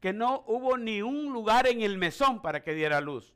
[0.00, 3.34] que no hubo ni un lugar en el mesón para que diera luz.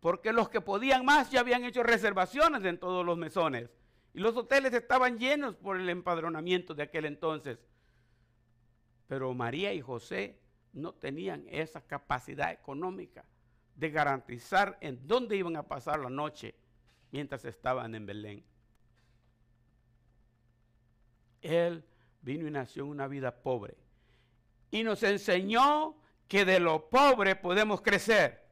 [0.00, 3.70] Porque los que podían más ya habían hecho reservaciones en todos los mesones.
[4.12, 7.58] Y los hoteles estaban llenos por el empadronamiento de aquel entonces.
[9.06, 10.41] Pero María y José
[10.72, 13.24] no tenían esa capacidad económica
[13.76, 16.54] de garantizar en dónde iban a pasar la noche
[17.10, 18.44] mientras estaban en Belén.
[21.40, 21.84] Él
[22.20, 23.76] vino y nació en una vida pobre.
[24.70, 25.96] Y nos enseñó
[26.28, 28.42] que de lo pobre podemos crecer.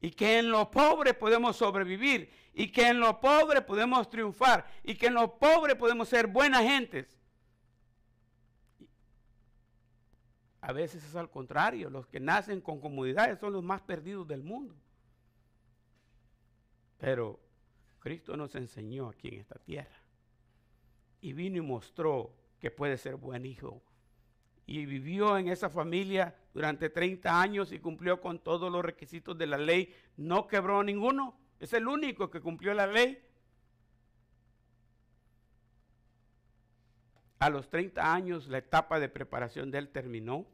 [0.00, 2.30] Y que en lo pobre podemos sobrevivir.
[2.54, 4.66] Y que en lo pobre podemos triunfar.
[4.84, 7.19] Y que en lo pobre podemos ser buenas gentes.
[10.60, 14.42] A veces es al contrario, los que nacen con comodidades son los más perdidos del
[14.42, 14.74] mundo.
[16.98, 17.40] Pero
[17.98, 20.00] Cristo nos enseñó aquí en esta tierra
[21.20, 23.82] y vino y mostró que puede ser buen hijo.
[24.66, 29.46] Y vivió en esa familia durante 30 años y cumplió con todos los requisitos de
[29.46, 29.92] la ley.
[30.16, 31.36] No quebró ninguno.
[31.58, 33.18] Es el único que cumplió la ley.
[37.40, 40.46] A los 30 años la etapa de preparación de él terminó.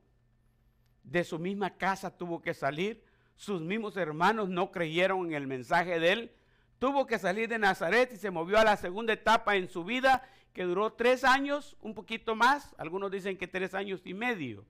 [1.03, 3.05] De su misma casa tuvo que salir.
[3.35, 6.33] Sus mismos hermanos no creyeron en el mensaje de él.
[6.79, 10.23] Tuvo que salir de Nazaret y se movió a la segunda etapa en su vida
[10.53, 12.73] que duró tres años, un poquito más.
[12.79, 14.65] Algunos dicen que tres años y medio.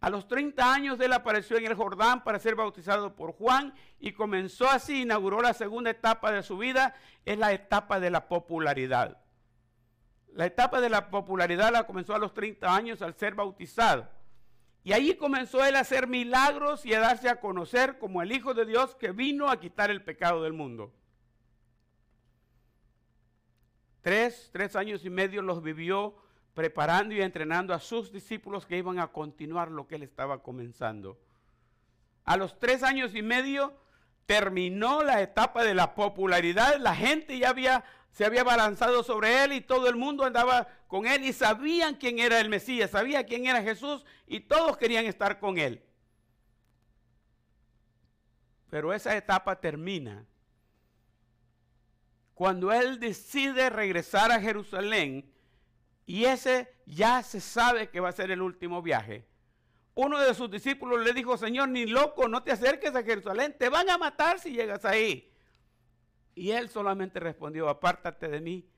[0.00, 4.12] A los 30 años él apareció en el Jordán para ser bautizado por Juan y
[4.12, 6.94] comenzó así, inauguró la segunda etapa de su vida,
[7.26, 9.25] es la etapa de la popularidad.
[10.36, 14.06] La etapa de la popularidad la comenzó a los 30 años al ser bautizado.
[14.84, 18.52] Y allí comenzó él a hacer milagros y a darse a conocer como el Hijo
[18.52, 20.92] de Dios que vino a quitar el pecado del mundo.
[24.02, 26.14] Tres, tres años y medio los vivió
[26.52, 31.18] preparando y entrenando a sus discípulos que iban a continuar lo que él estaba comenzando.
[32.26, 33.72] A los tres años y medio
[34.26, 37.84] terminó la etapa de la popularidad, la gente ya había
[38.16, 42.18] se había balanzado sobre él y todo el mundo andaba con él y sabían quién
[42.18, 45.84] era el Mesías, sabía quién era Jesús y todos querían estar con él.
[48.70, 50.24] Pero esa etapa termina
[52.32, 55.30] cuando él decide regresar a Jerusalén
[56.06, 59.28] y ese ya se sabe que va a ser el último viaje.
[59.94, 63.68] Uno de sus discípulos le dijo, Señor, ni loco, no te acerques a Jerusalén, te
[63.68, 65.35] van a matar si llegas ahí.
[66.36, 68.68] Y él solamente respondió, apártate de mí,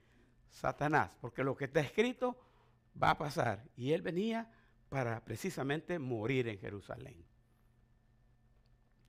[0.49, 2.39] Satanás, porque lo que está escrito
[3.01, 3.65] va a pasar.
[3.75, 4.49] Y él venía
[4.87, 7.23] para precisamente morir en Jerusalén.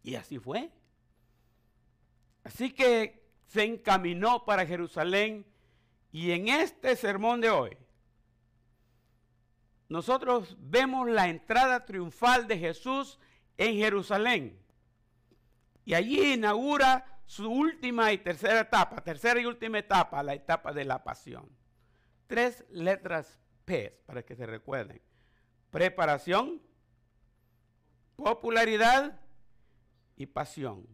[0.03, 0.69] Y así fue.
[2.43, 5.47] Así que se encaminó para Jerusalén
[6.11, 7.77] y en este sermón de hoy
[9.89, 13.19] nosotros vemos la entrada triunfal de Jesús
[13.57, 14.59] en Jerusalén.
[15.85, 20.85] Y allí inaugura su última y tercera etapa, tercera y última etapa, la etapa de
[20.85, 21.49] la pasión.
[22.27, 25.01] Tres letras P para que se recuerden.
[25.71, 26.61] Preparación,
[28.17, 29.21] popularidad
[30.17, 30.89] y pasión.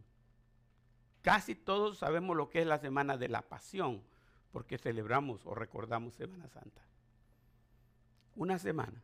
[1.23, 4.03] Casi todos sabemos lo que es la semana de la pasión,
[4.51, 6.83] porque celebramos o recordamos Semana Santa
[8.35, 9.03] una semana.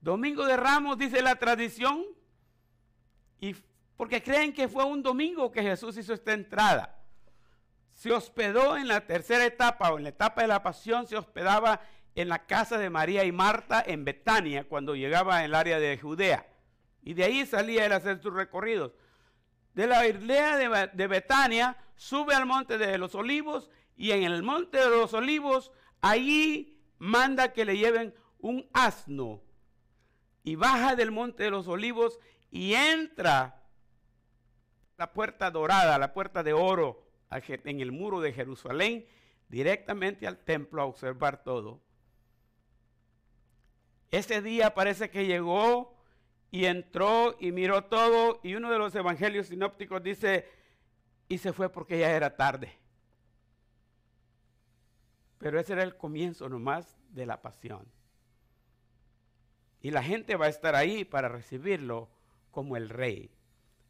[0.00, 2.04] Domingo de Ramos dice la tradición,
[3.38, 3.54] y
[3.96, 6.98] porque creen que fue un domingo que Jesús hizo esta entrada.
[7.92, 11.80] Se hospedó en la tercera etapa o en la etapa de la pasión, se hospedaba
[12.14, 16.46] en la casa de María y Marta en Betania cuando llegaba el área de Judea.
[17.02, 18.92] Y de ahí salía él a hacer sus recorridos.
[19.74, 24.42] De la aldea de, de Betania sube al monte de los olivos y en el
[24.42, 29.42] monte de los olivos allí manda que le lleven un asno
[30.42, 32.18] y baja del monte de los olivos
[32.50, 33.62] y entra
[34.96, 39.06] la puerta dorada, la puerta de oro en el muro de Jerusalén,
[39.48, 41.80] directamente al templo a observar todo.
[44.10, 45.94] Ese día parece que llegó
[46.50, 50.48] y entró y miró todo y uno de los evangelios sinópticos dice,
[51.28, 52.78] y se fue porque ya era tarde.
[55.38, 57.86] Pero ese era el comienzo nomás de la pasión.
[59.82, 62.08] Y la gente va a estar ahí para recibirlo
[62.50, 63.35] como el rey.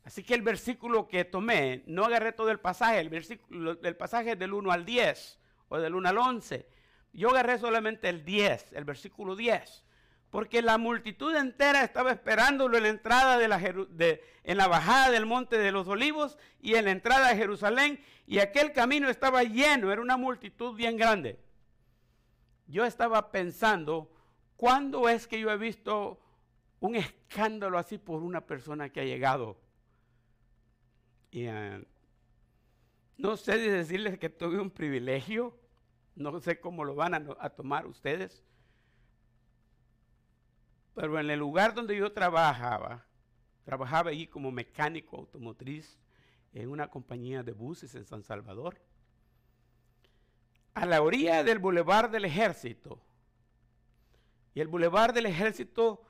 [0.07, 4.37] Así que el versículo que tomé, no agarré todo el pasaje, el versículo del pasaje
[4.37, 5.39] del 1 al 10
[5.69, 6.67] o del 1 al 11.
[7.13, 9.85] Yo agarré solamente el 10, el versículo 10,
[10.31, 15.73] porque la multitud entera estaba esperándolo en la entrada en la bajada del monte de
[15.73, 20.17] los olivos y en la entrada de Jerusalén y aquel camino estaba lleno, era una
[20.17, 21.39] multitud bien grande.
[22.69, 24.17] Yo estaba pensando
[24.57, 26.19] ¿Cuándo es que yo he visto
[26.81, 29.59] un escándalo así por una persona que ha llegado?
[31.39, 31.85] Eh,
[33.19, 35.55] no sé decirles que tuve un privilegio,
[36.15, 38.43] no sé cómo lo van a, a tomar ustedes,
[40.95, 43.05] pero en el lugar donde yo trabajaba,
[43.67, 45.99] trabajaba allí como mecánico automotriz
[46.55, 48.79] en una compañía de buses en San Salvador.
[50.73, 52.99] A la orilla del Boulevard del Ejército,
[54.55, 56.03] y el Boulevard del Ejército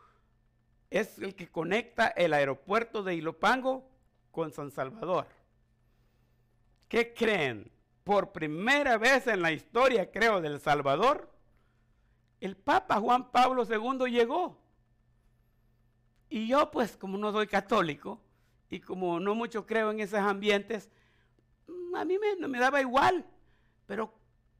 [0.88, 3.95] es el que conecta el aeropuerto de Ilopango
[4.36, 5.26] con San Salvador.
[6.90, 7.72] ¿Qué creen?
[8.04, 11.32] Por primera vez en la historia, creo, del Salvador,
[12.42, 14.58] el Papa Juan Pablo II llegó.
[16.28, 18.20] Y yo, pues, como no soy católico
[18.68, 20.90] y como no mucho creo en esos ambientes,
[21.96, 23.24] a mí me, me daba igual.
[23.86, 24.12] Pero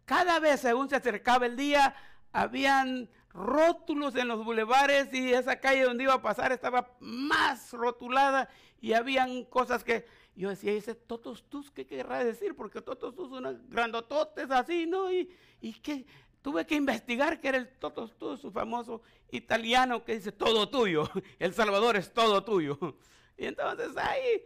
[0.07, 1.95] cada vez, según se acercaba el día,
[2.33, 8.49] habían rótulos en los bulevares y esa calle donde iba a pasar estaba más rotulada
[8.81, 12.55] y habían cosas que yo decía, ese Totos Tus, ¿qué querrá decir?
[12.55, 15.11] Porque Totos Tus son grandototes así, ¿no?
[15.11, 15.31] Y,
[15.61, 16.07] y que
[16.43, 21.09] tuve que investigar que era el Totos Tus, su famoso italiano que dice todo tuyo,
[21.39, 22.79] El Salvador es todo tuyo.
[23.39, 24.43] Y entonces ahí,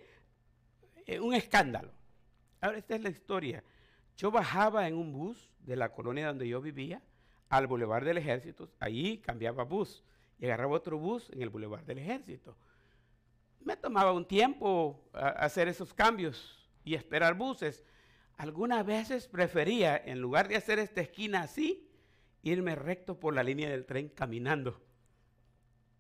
[1.07, 1.93] eh, un escándalo.
[2.61, 3.65] Ahora, esta es la historia.
[4.17, 7.03] Yo bajaba en un bus de la colonia donde yo vivía
[7.51, 10.03] al Boulevard del Ejército, ahí cambiaba bus
[10.39, 12.57] y agarraba otro bus en el Boulevard del Ejército.
[13.61, 17.85] Me tomaba un tiempo hacer esos cambios y esperar buses.
[18.39, 21.91] Algunas veces prefería, en lugar de hacer esta esquina así,
[22.43, 24.81] irme recto por la línea del tren caminando.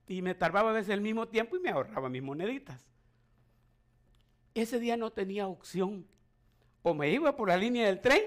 [0.06, 2.86] Y me tardaba a veces el mismo tiempo y me ahorraba mis moneditas.
[4.54, 6.06] Ese día no tenía opción.
[6.82, 8.22] O me iba por la línea del tren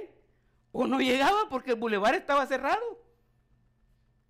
[0.73, 3.02] o no llegaba porque el bulevar estaba cerrado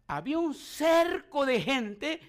[0.07, 2.19] había un cerco de gente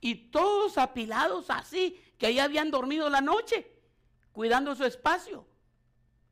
[0.00, 3.66] y todos apilados así, que ahí habían dormido la noche,
[4.32, 5.46] cuidando su espacio,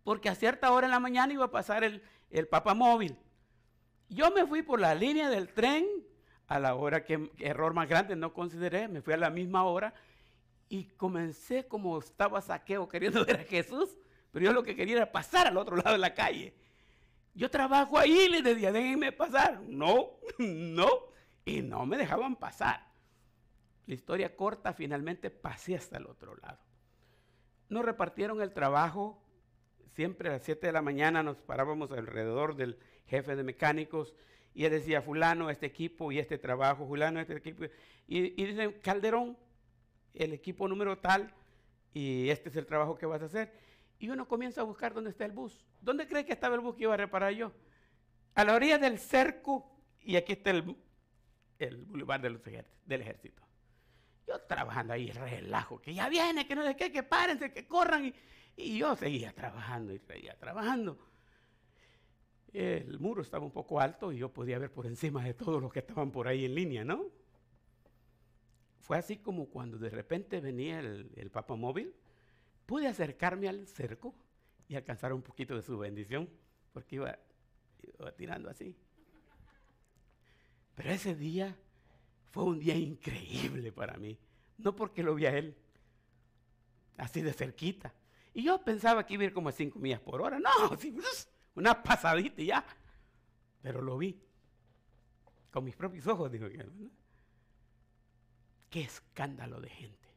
[0.05, 3.17] porque a cierta hora en la mañana iba a pasar el, el móvil.
[4.09, 5.87] Yo me fui por la línea del tren
[6.49, 9.95] a la hora que, error más grande no consideré, me fui a la misma hora
[10.69, 13.97] y comencé como estaba saqueo queriendo ver a Jesús,
[14.31, 16.55] pero yo lo que quería era pasar al otro lado de la calle.
[17.35, 19.61] Yo trabajo ahí, les decía, déjenme pasar.
[19.63, 20.89] No, no.
[21.45, 22.87] Y no me dejaban pasar.
[23.87, 26.59] La historia corta, finalmente pasé hasta el otro lado.
[27.69, 29.23] Nos repartieron el trabajo.
[29.95, 34.15] Siempre a las 7 de la mañana nos parábamos alrededor del jefe de mecánicos
[34.55, 37.65] y él decía, fulano, este equipo y este trabajo, fulano, este equipo.
[38.07, 39.37] Y, y dicen, Calderón,
[40.15, 41.35] el equipo número tal,
[41.95, 43.53] y este es el trabajo que vas a hacer.
[44.03, 45.65] Y uno comienza a buscar dónde está el bus.
[45.81, 47.53] ¿Dónde cree que estaba el bus que iba a reparar yo?
[48.35, 50.77] A la orilla del cerco, y aquí está el,
[51.61, 53.45] el boulevard del ejército.
[54.27, 58.07] Yo trabajando ahí, relajo, que ya viene, que no sé qué, que párense, que corran.
[58.07, 58.15] Y,
[58.57, 60.99] y yo seguía trabajando y seguía trabajando.
[62.53, 65.73] El muro estaba un poco alto y yo podía ver por encima de todos los
[65.73, 67.07] que estaban por ahí en línea, ¿no?
[68.81, 71.95] Fue así como cuando de repente venía el, el papamóvil,
[72.67, 74.15] pude acercarme al cerco
[74.69, 76.29] y alcanzar un poquito de su bendición,
[76.73, 77.19] porque iba,
[78.17, 78.77] tirando así.
[80.75, 81.57] Pero ese día
[82.31, 84.19] fue un día increíble para mí,
[84.59, 85.57] no porque lo vi a él,
[86.97, 87.95] así de cerquita.
[88.35, 90.51] Y yo pensaba que iba a ir como a 5 millas por hora, no,
[91.55, 92.65] una pasadita y ya.
[93.61, 94.21] Pero lo vi
[95.51, 96.91] con mis propios ojos, que.
[98.71, 100.09] Qué escándalo de gente.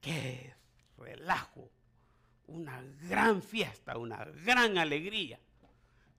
[0.00, 0.54] Qué
[0.98, 1.70] relajo.
[2.46, 5.38] Una gran fiesta, una gran alegría.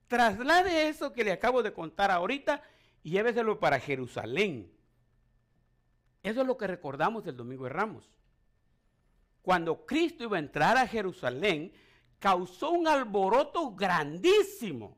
[0.08, 2.62] Traslade eso que le acabo de contar ahorita
[3.02, 4.72] y lléveselo para Jerusalén.
[6.22, 8.10] Eso es lo que recordamos del Domingo de Ramos.
[9.42, 11.72] Cuando Cristo iba a entrar a Jerusalén,
[12.18, 14.96] causó un alboroto grandísimo.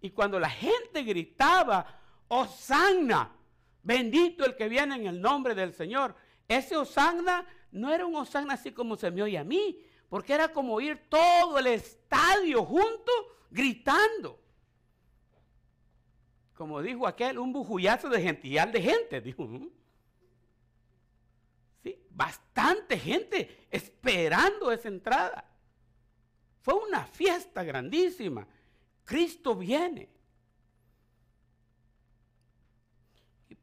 [0.00, 1.86] Y cuando la gente gritaba,
[2.28, 3.36] Hosanna,
[3.86, 6.16] Bendito el que viene en el nombre del Señor.
[6.48, 7.46] Ese Osanna
[7.76, 11.08] no era un Osanna así como se me oye a mí, porque era como ir
[11.08, 13.12] todo el estadio junto
[13.50, 14.40] gritando.
[16.54, 19.46] Como dijo aquel, un bujullazo de gentillal de gente, dijo.
[21.82, 25.44] Sí, bastante gente esperando esa entrada.
[26.62, 28.46] Fue una fiesta grandísima.
[29.04, 30.08] Cristo viene.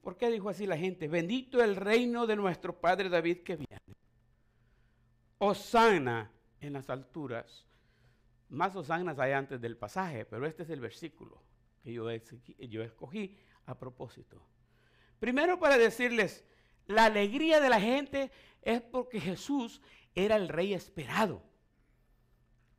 [0.01, 1.07] ¿Por qué dijo así la gente?
[1.07, 3.72] Bendito el reino de nuestro Padre David que viene.
[5.43, 6.31] Osana
[6.61, 7.65] en las alturas.
[8.47, 11.43] Más osanas hay antes del pasaje, pero este es el versículo
[11.83, 14.41] que yo, yo escogí a propósito.
[15.19, 16.45] Primero para decirles,
[16.85, 18.31] la alegría de la gente
[18.61, 19.81] es porque Jesús
[20.15, 21.43] era el rey esperado.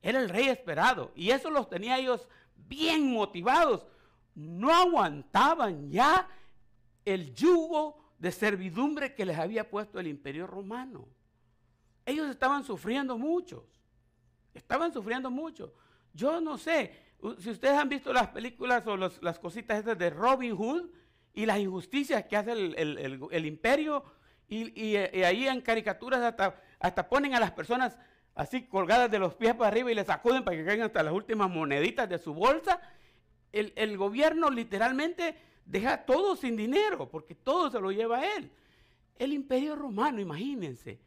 [0.01, 1.13] Era el rey esperado.
[1.15, 3.87] Y eso los tenía ellos bien motivados.
[4.35, 6.29] No aguantaban ya
[7.05, 11.07] el yugo de servidumbre que les había puesto el imperio romano.
[12.07, 13.67] Ellos estaban sufriendo mucho.
[14.53, 15.73] Estaban sufriendo mucho.
[16.13, 16.93] Yo no sé,
[17.39, 20.91] si ustedes han visto las películas o las cositas estas de Robin Hood
[21.33, 24.05] y las injusticias que hace el, imperio,
[24.49, 27.97] y, ahí en caricaturas hasta, hasta ponen a las personas
[28.35, 31.15] así colgadas de los pies para arriba y les sacuden para que caigan hasta las
[31.15, 32.81] últimas moneditas de su bolsa.
[33.53, 35.35] el gobierno literalmente
[35.65, 38.51] deja todo sin dinero, porque todo se lo lleva a él.
[39.17, 40.99] El imperio romano, imagínense,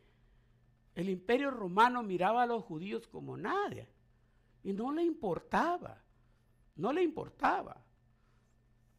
[0.98, 3.88] el imperio romano miraba a los judíos como nadie
[4.64, 6.02] y no le importaba,
[6.76, 7.78] no le importaba.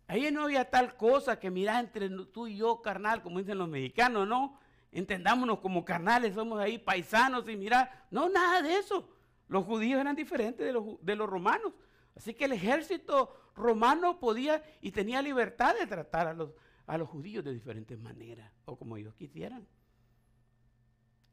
[0.06, 3.68] Ahí no había tal cosa que mirar entre tú y yo, carnal, como dicen los
[3.68, 4.60] mexicanos, no.
[4.92, 8.06] Entendámonos como carnales, somos ahí paisanos y mirar.
[8.12, 9.10] No, nada de eso.
[9.48, 11.72] Los judíos eran diferentes de los, de los romanos.
[12.14, 16.52] Así que el ejército romano podía y tenía libertad de tratar a los,
[16.86, 19.66] a los judíos de diferentes maneras o como ellos quisieran.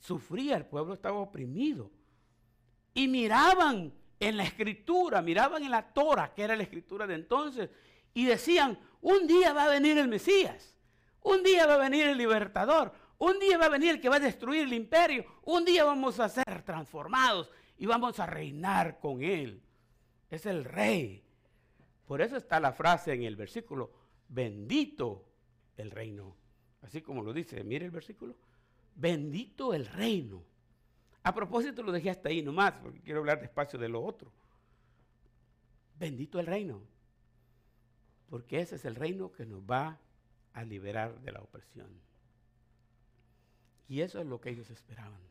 [0.06, 1.92] Sufría, el pueblo estaba oprimido.
[2.94, 7.70] Y miraban en la escritura, miraban en la Torah, que era la escritura de entonces,
[8.14, 10.78] y decían, un día va a venir el Mesías,
[11.22, 14.18] un día va a venir el libertador, un día va a venir el que va
[14.18, 19.22] a destruir el imperio, un día vamos a ser transformados y vamos a reinar con
[19.22, 19.62] él
[20.30, 21.24] es el rey.
[22.06, 23.92] Por eso está la frase en el versículo,
[24.28, 25.26] bendito
[25.78, 26.36] el reino.
[26.82, 28.36] Así como lo dice, mire el versículo,
[28.96, 30.44] bendito el reino.
[31.24, 34.32] A propósito lo dejé hasta ahí nomás, porque quiero hablar despacio de lo otro.
[35.98, 36.82] Bendito el reino,
[38.30, 39.98] porque ese es el reino que nos va
[40.54, 41.90] a liberar de la opresión.
[43.88, 45.22] Y eso es lo que ellos esperaban.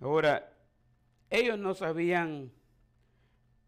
[0.00, 0.52] Ahora,
[1.30, 2.52] ellos no sabían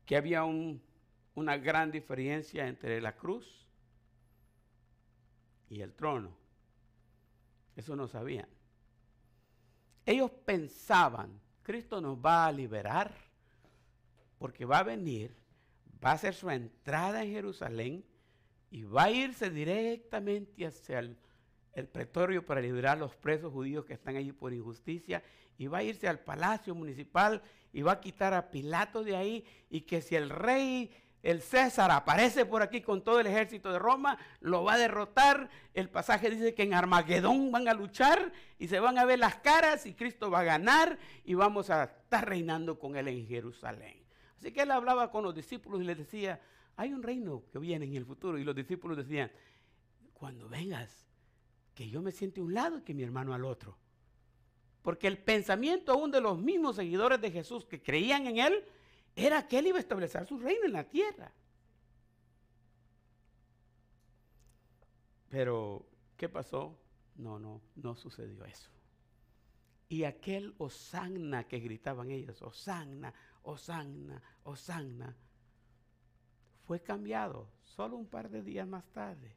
[0.05, 3.67] que había una gran diferencia entre la cruz
[5.69, 6.46] y el trono.
[7.77, 8.49] Eso no sabían.
[10.05, 13.15] Ellos pensaban, Cristo nos va a liberar
[14.39, 15.37] porque va a venir,
[16.05, 18.05] va a hacer su entrada en Jerusalén
[18.71, 21.17] y va a irse directamente hacia el,
[21.73, 25.23] el pretorio para liberar a los presos judíos que están allí por injusticia
[25.59, 29.45] y va a irse al palacio municipal y va a quitar a Pilato de ahí
[29.69, 30.91] y que si el rey,
[31.27, 35.51] el César aparece por aquí con todo el ejército de Roma, lo va a derrotar.
[35.75, 39.35] El pasaje dice que en Armagedón van a luchar y se van a ver las
[39.35, 44.05] caras y Cristo va a ganar y vamos a estar reinando con él en Jerusalén.
[44.39, 46.41] Así que él hablaba con los discípulos y les decía,
[46.77, 49.33] hay un reino que viene en el futuro y los discípulos decían,
[50.13, 51.09] cuando vengas,
[51.75, 53.77] que yo me siente a un lado y que mi hermano al otro.
[54.81, 58.65] Porque el pensamiento aún de los mismos seguidores de Jesús que creían en Él
[59.17, 61.33] era que Él iba a establecer su reino en la tierra.
[65.29, 65.85] Pero,
[66.17, 66.79] ¿qué pasó?
[67.17, 68.71] No, no, no sucedió eso.
[69.89, 73.13] Y aquel Osanna que gritaban ellos, Osanna,
[73.43, 75.17] Osanna, Osanna,
[76.67, 79.35] fue cambiado solo un par de días más tarde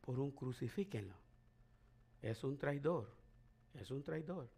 [0.00, 1.16] por un crucifíquenlo.
[2.22, 3.24] Es un traidor
[3.74, 4.48] es un traidor,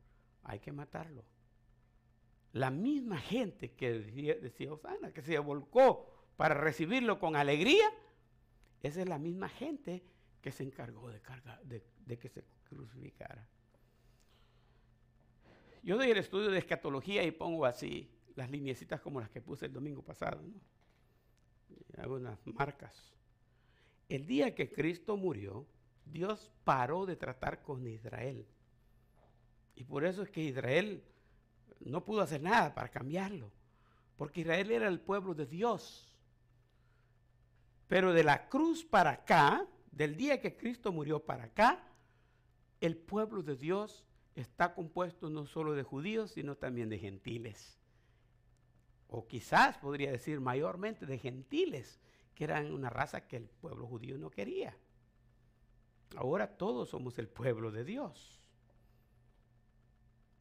[0.44, 1.24] hay que matarlo.
[2.56, 7.84] La misma gente que decía, Osana, que se volcó para recibirlo con alegría,
[8.82, 10.02] esa es la misma gente
[10.40, 13.46] que se encargó de, que se crucificara.
[15.82, 19.66] Yo doy el estudio de escatología y pongo así las lineecitas como las que puse
[19.66, 20.40] el domingo pasado.
[22.06, 23.12] Unas marcas.
[24.08, 25.66] El día que Cristo murió,
[26.06, 28.46] Dios paró de tratar con Israel.
[29.74, 31.02] Y por eso es que Israel
[31.80, 33.50] no pudo hacer nada para cambiarlo.
[34.16, 36.12] Porque Israel era el pueblo de Dios.
[37.88, 41.82] Pero de la cruz para acá, del día que Cristo murió para acá,
[42.80, 44.04] el pueblo de Dios
[44.34, 47.78] está compuesto no solo de judíos, sino también de gentiles.
[49.08, 52.00] O quizás podría decir mayormente de gentiles,
[52.34, 54.76] que eran una raza que el pueblo judío no quería.
[56.16, 58.36] Ahora todos somos el pueblo de Dios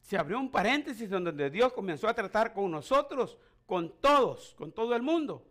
[0.06, 3.36] se abrió un paréntesis donde Dios comenzó a tratar con nosotros,
[3.66, 5.44] con todos, con todo el mundo.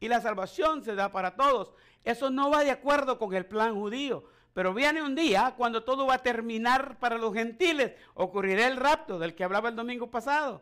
[0.00, 1.72] Y la salvación se da para todos.
[2.02, 4.24] Eso no va de acuerdo con el plan judío.
[4.52, 7.92] Pero viene un día cuando todo va a terminar para los gentiles.
[8.14, 10.60] Ocurrirá el rapto del que hablaba el domingo pasado.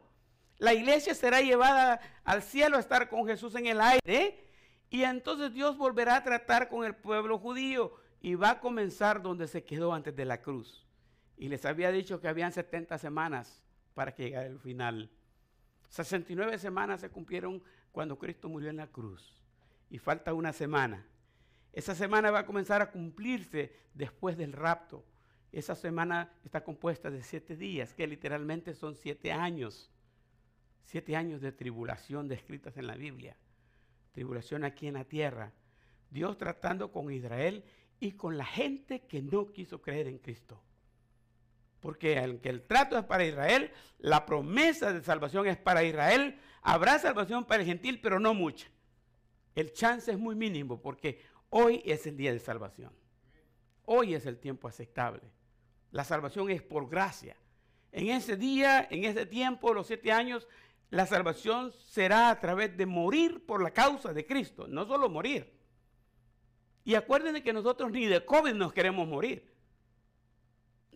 [0.59, 4.45] La iglesia será llevada al cielo a estar con Jesús en el aire.
[4.91, 9.49] Y entonces Dios volverá a tratar con el pueblo judío y va a comenzar donde
[9.49, 10.88] se quedó antes de la cruz.
[11.39, 13.63] Y les había dicho que habían 70 semanas
[13.95, 15.11] para que llegara el final.
[15.89, 17.63] 69 semanas se cumplieron
[17.93, 19.41] cuando Cristo murió en la cruz.
[19.89, 21.07] Y falta una semana.
[21.73, 25.05] Esa semana va a comenzar a cumplirse después del rapto.
[25.53, 29.91] Esa semana está compuesta de siete días, que literalmente son siete años.
[30.85, 33.37] Siete años de tribulación descritas en la Biblia.
[34.13, 35.53] Tribulación aquí en la tierra.
[36.11, 37.65] Dios tratando con Israel
[38.01, 40.61] y con la gente que no quiso creer en Cristo.
[41.81, 46.39] Porque aunque el trato es para Israel, la promesa de salvación es para Israel.
[46.63, 48.69] Habrá salvación para el gentil, pero no mucha.
[49.55, 52.93] El chance es muy mínimo porque hoy es el día de salvación.
[53.85, 55.23] Hoy es el tiempo aceptable.
[55.91, 57.37] La salvación es por gracia.
[57.91, 60.47] En ese día, en ese tiempo, los siete años,
[60.91, 65.59] la salvación será a través de morir por la causa de Cristo, no solo morir.
[66.85, 69.58] Y acuérdense que nosotros ni de COVID nos queremos morir.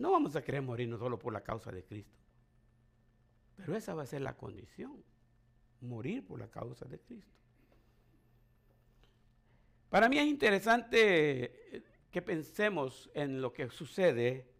[0.02, 2.18] No vamos a querer morirnos solo por la causa de Cristo.
[3.54, 5.00] Pero esa va a ser la condición.
[5.80, 7.38] Morir por la causa de Cristo.
[9.90, 14.50] Para mí es interesante eh, que pensemos en lo que sucede,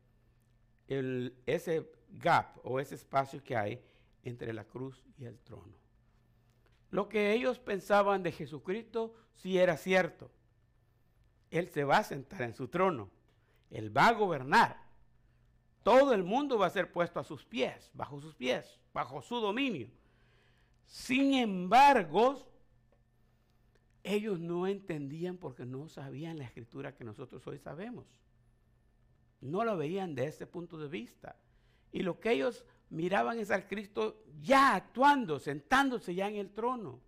[0.86, 3.84] en ese gap o ese espacio que hay
[4.22, 5.74] entre la cruz y el trono.
[6.92, 10.30] Lo que ellos pensaban de Jesucristo sí era cierto.
[11.50, 13.10] Él se va a sentar en su trono.
[13.70, 14.81] Él va a gobernar.
[15.82, 19.36] Todo el mundo va a ser puesto a sus pies, bajo sus pies, bajo su
[19.36, 19.88] dominio.
[20.86, 22.46] Sin embargo,
[24.04, 28.06] ellos no entendían porque no sabían la escritura que nosotros hoy sabemos.
[29.40, 31.36] No lo veían de ese punto de vista.
[31.90, 37.00] Y lo que ellos miraban es al Cristo ya actuando, sentándose ya en el trono.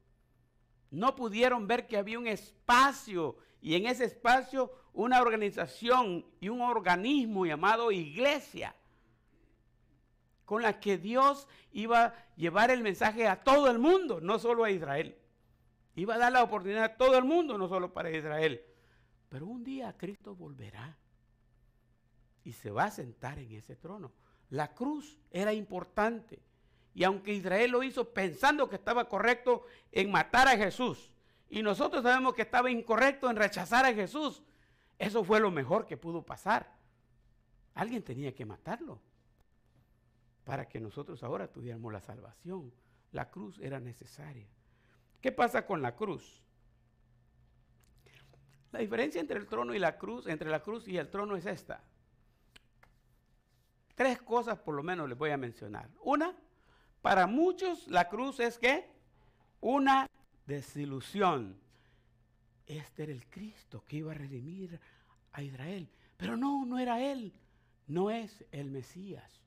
[0.90, 6.62] No pudieron ver que había un espacio y en ese espacio una organización y un
[6.62, 8.74] organismo llamado iglesia,
[10.44, 14.64] con la que Dios iba a llevar el mensaje a todo el mundo, no solo
[14.64, 15.16] a Israel.
[15.96, 18.62] Iba a dar la oportunidad a todo el mundo, no solo para Israel.
[19.28, 20.96] Pero un día Cristo volverá
[22.44, 24.12] y se va a sentar en ese trono.
[24.50, 26.40] La cruz era importante.
[26.94, 31.10] Y aunque Israel lo hizo pensando que estaba correcto en matar a Jesús,
[31.50, 34.42] y nosotros sabemos que estaba incorrecto en rechazar a Jesús,
[34.98, 36.72] eso fue lo mejor que pudo pasar.
[37.74, 39.00] Alguien tenía que matarlo
[40.44, 42.72] para que nosotros ahora tuviéramos la salvación.
[43.12, 44.46] La cruz era necesaria.
[45.20, 46.42] ¿Qué pasa con la cruz?
[48.72, 51.46] La diferencia entre el trono y la cruz, entre la cruz y el trono es
[51.46, 51.82] esta.
[53.94, 55.88] Tres cosas por lo menos les voy a mencionar.
[56.02, 56.36] Una,
[57.00, 58.90] para muchos la cruz es que
[59.60, 60.08] una
[60.46, 61.63] desilusión.
[62.66, 64.80] Este era el Cristo que iba a redimir
[65.32, 65.88] a Israel.
[66.16, 67.32] Pero no, no era Él.
[67.86, 69.40] No es el Mesías.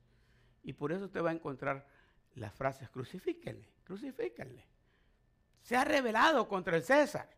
[0.62, 1.86] Y por eso te va a encontrar
[2.34, 4.64] las frases, crucifíquenle, crucifíquenle.
[5.62, 7.28] Se ha rebelado contra el César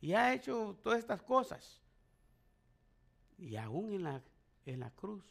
[0.00, 1.80] y ha hecho todas estas cosas.
[3.38, 4.22] Y aún en la,
[4.66, 5.24] en la cruz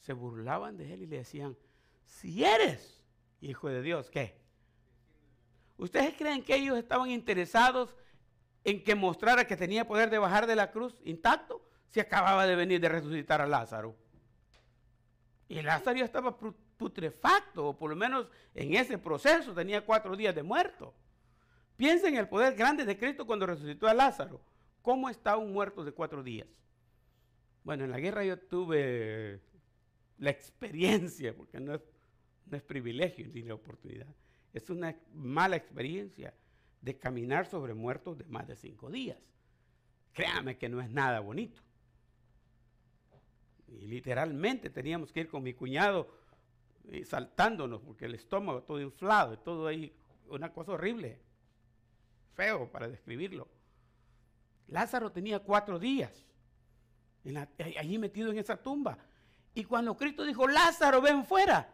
[0.00, 1.56] se burlaban de él y le decían,
[2.04, 3.04] si eres
[3.40, 4.40] hijo de Dios, ¿qué?
[5.76, 7.94] ¿Ustedes creen que ellos estaban interesados
[8.64, 11.66] en que mostrara que tenía poder de bajar de la cruz intacto?
[11.88, 13.94] Si acababa de venir de resucitar a Lázaro.
[15.48, 16.36] Y Lázaro ya estaba
[16.78, 20.94] putrefacto, o por lo menos en ese proceso tenía cuatro días de muerto.
[21.76, 24.40] Piensa en el poder grande de Cristo cuando resucitó a Lázaro.
[24.80, 26.48] ¿Cómo está un muerto de cuatro días?
[27.64, 29.40] Bueno, en la guerra yo tuve
[30.18, 31.82] la experiencia, porque no es,
[32.46, 34.08] no es privilegio ni la oportunidad.
[34.52, 36.34] Es una mala experiencia
[36.82, 39.18] de caminar sobre muertos de más de cinco días.
[40.12, 41.62] Créame que no es nada bonito.
[43.68, 46.08] Y literalmente teníamos que ir con mi cuñado
[46.90, 49.94] eh, saltándonos porque el estómago todo inflado, todo ahí,
[50.28, 51.18] una cosa horrible,
[52.34, 53.48] feo para describirlo.
[54.66, 56.26] Lázaro tenía cuatro días
[57.78, 58.98] allí metido en esa tumba.
[59.54, 61.72] Y cuando Cristo dijo, Lázaro, ven fuera,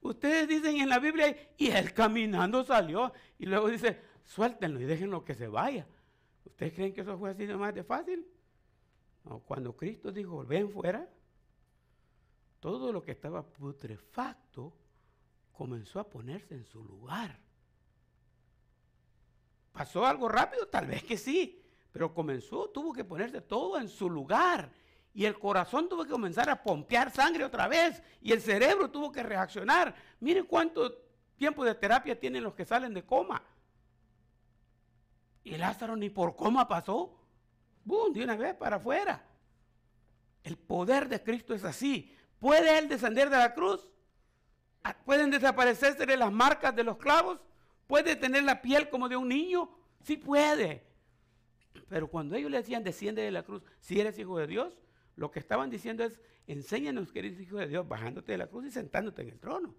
[0.00, 5.24] ustedes dicen en la Biblia, y él caminando salió, y luego dice, suéltenlo y déjenlo
[5.24, 5.86] que se vaya.
[6.44, 8.26] ¿Ustedes creen que eso fue así de más de fácil?
[9.46, 11.08] Cuando Cristo dijo, ven fuera,
[12.60, 14.72] todo lo que estaba putrefacto
[15.52, 17.38] comenzó a ponerse en su lugar.
[19.72, 20.66] ¿Pasó algo rápido?
[20.68, 21.62] Tal vez que sí,
[21.92, 24.70] pero comenzó, tuvo que ponerse todo en su lugar.
[25.12, 28.02] Y el corazón tuvo que comenzar a pompear sangre otra vez.
[28.20, 29.94] Y el cerebro tuvo que reaccionar.
[30.20, 30.94] Miren cuánto
[31.36, 33.42] tiempo de terapia tienen los que salen de coma.
[35.46, 37.16] Y Lázaro ni por coma pasó.
[37.84, 38.12] ¡Bum!
[38.12, 39.24] De una vez para afuera.
[40.42, 42.12] El poder de Cristo es así.
[42.40, 43.88] ¿Puede Él descender de la cruz?
[44.82, 47.38] Ah, ¿Pueden desaparecerse las marcas de los clavos?
[47.86, 49.70] ¿Puede tener la piel como de un niño?
[50.02, 50.82] Sí puede.
[51.88, 54.76] Pero cuando ellos le decían, desciende de la cruz, si eres hijo de Dios,
[55.14, 58.66] lo que estaban diciendo es, enséñanos que eres hijo de Dios, bajándote de la cruz
[58.66, 59.76] y sentándote en el trono.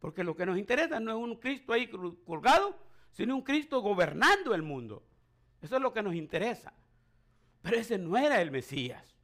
[0.00, 1.88] Porque lo que nos interesa no es un Cristo ahí
[2.24, 2.76] colgado,
[3.16, 5.02] sino un Cristo gobernando el mundo.
[5.62, 6.74] Eso es lo que nos interesa.
[7.62, 9.16] Pero ese no era el Mesías.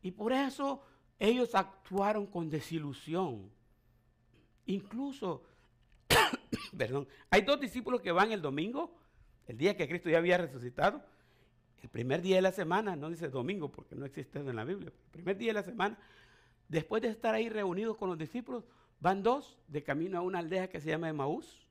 [0.00, 0.82] Y por eso
[1.18, 3.50] ellos actuaron con desilusión.
[4.64, 5.42] Incluso,
[6.76, 8.96] perdón, hay dos discípulos que van el domingo,
[9.46, 11.04] el día que Cristo ya había resucitado,
[11.82, 14.88] el primer día de la semana, no dice domingo porque no existe en la Biblia,
[14.88, 15.98] el primer día de la semana,
[16.66, 18.64] después de estar ahí reunidos con los discípulos,
[19.00, 21.61] van dos de camino a una aldea que se llama Emaús.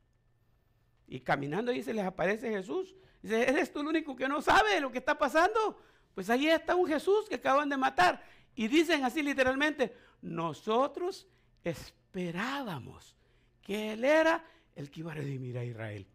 [1.11, 2.95] Y caminando ahí se les aparece Jesús.
[3.21, 5.77] Dice, ¿eres tú el único que no sabe lo que está pasando?
[6.15, 8.23] Pues ahí está un Jesús que acaban de matar.
[8.55, 11.27] Y dicen así literalmente, nosotros
[11.65, 13.17] esperábamos
[13.61, 14.41] que Él era
[14.73, 16.07] el que iba a redimir a Israel.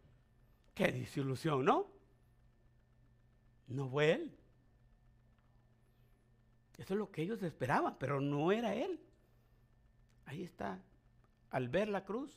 [0.73, 1.91] Qué disilusión, ¿no?
[3.67, 4.35] No fue Él.
[6.79, 8.99] Eso es lo que ellos esperaban, pero no era Él.
[10.25, 10.81] Ahí está.
[11.51, 12.35] Al ver la cruz,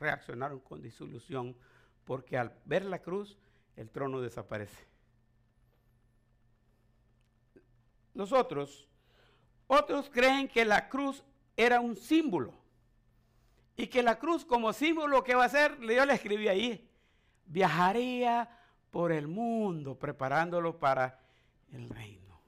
[0.00, 1.54] reaccionaron con disolución,
[2.04, 3.38] porque al ver la cruz,
[3.76, 4.86] el trono desaparece.
[8.14, 8.88] Nosotros
[9.74, 11.24] otros creen que la cruz
[11.56, 12.52] era un símbolo.
[13.74, 16.90] Y que la cruz como símbolo que va a ser, yo le escribí ahí,
[17.46, 18.50] viajaría
[18.90, 21.18] por el mundo preparándolo para
[21.72, 22.38] el reino.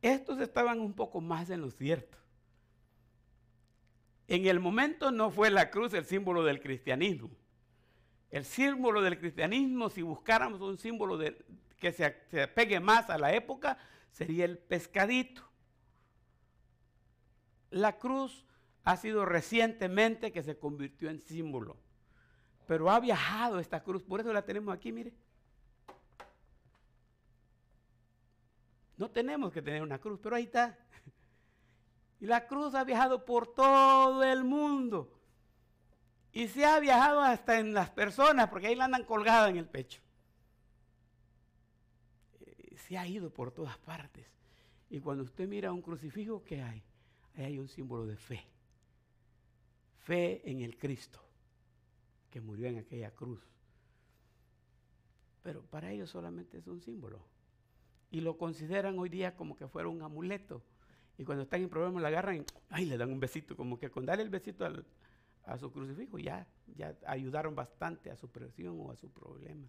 [0.00, 2.16] Estos estaban un poco más en lo cierto.
[4.28, 7.30] En el momento no fue la cruz el símbolo del cristianismo.
[8.30, 11.18] El símbolo del cristianismo, si buscáramos un símbolo
[11.78, 13.76] que se, se pegue más a la época,
[14.12, 15.42] sería el pescadito.
[17.70, 18.44] La cruz
[18.84, 21.76] ha sido recientemente que se convirtió en símbolo,
[22.66, 25.12] pero ha viajado esta cruz, por eso la tenemos aquí, mire.
[28.96, 30.78] No tenemos que tener una cruz, pero ahí está.
[32.20, 35.19] Y la cruz ha viajado por todo el mundo.
[36.32, 39.66] Y se ha viajado hasta en las personas, porque ahí la andan colgada en el
[39.66, 40.00] pecho.
[42.40, 44.26] Eh, se ha ido por todas partes.
[44.88, 46.82] Y cuando usted mira un crucifijo, ¿qué hay?
[47.34, 48.44] Ahí hay un símbolo de fe.
[49.98, 51.20] Fe en el Cristo
[52.30, 53.40] que murió en aquella cruz.
[55.42, 57.20] Pero para ellos solamente es un símbolo.
[58.10, 60.62] Y lo consideran hoy día como que fuera un amuleto.
[61.18, 63.90] Y cuando están en problemas la agarran y ay, le dan un besito, como que
[63.90, 64.64] con darle el besito
[65.44, 69.68] a su crucifijo ya, ya ayudaron bastante a su presión o a su problema.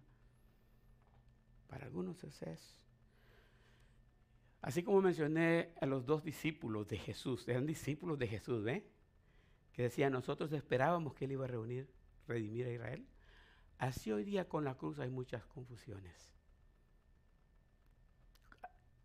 [1.68, 2.76] Para algunos es eso.
[4.60, 8.86] Así como mencioné a los dos discípulos de Jesús, eran discípulos de Jesús, ¿ve?
[9.72, 11.90] Que decían, nosotros esperábamos que él iba a reunir,
[12.28, 13.06] redimir a Israel.
[13.78, 16.30] Así hoy día con la cruz hay muchas confusiones.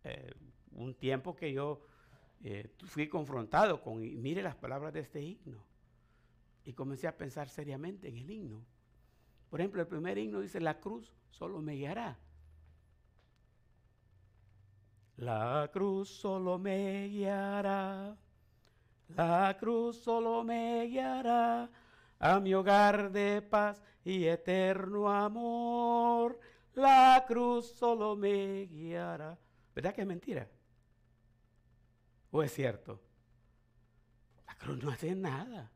[0.04, 0.32] Eh,
[0.72, 1.82] un tiempo que yo
[2.44, 5.64] eh, fui confrontado con, mire las palabras de este himno,
[6.64, 8.64] y comencé a pensar seriamente en el himno.
[9.48, 12.18] Por ejemplo, el primer himno dice, la cruz solo me guiará.
[15.16, 18.16] La cruz solo me guiará,
[19.08, 21.68] la cruz solo me guiará
[22.20, 26.38] a mi hogar de paz y eterno amor.
[26.74, 29.36] La cruz solo me guiará.
[29.74, 30.48] ¿Verdad que es mentira?
[32.30, 33.00] ¿O es cierto?
[34.46, 35.72] La cruz no hace nada.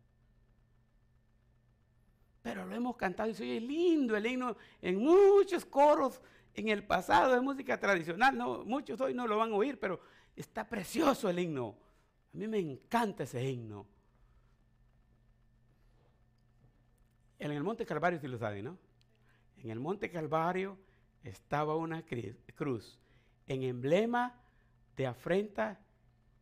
[2.43, 6.21] Pero lo hemos cantado y soy lindo el himno en muchos coros
[6.55, 8.37] en el pasado de música tradicional.
[8.37, 10.01] No, muchos hoy no lo van a oír, pero
[10.35, 11.77] está precioso el himno.
[12.35, 13.87] A mí me encanta ese himno.
[17.39, 18.79] En el Monte Calvario, si lo saben, ¿no?
[19.59, 20.79] En el Monte Calvario
[21.23, 22.05] estaba una
[22.55, 22.99] cruz
[23.47, 24.41] en emblema
[24.97, 25.81] de afrenta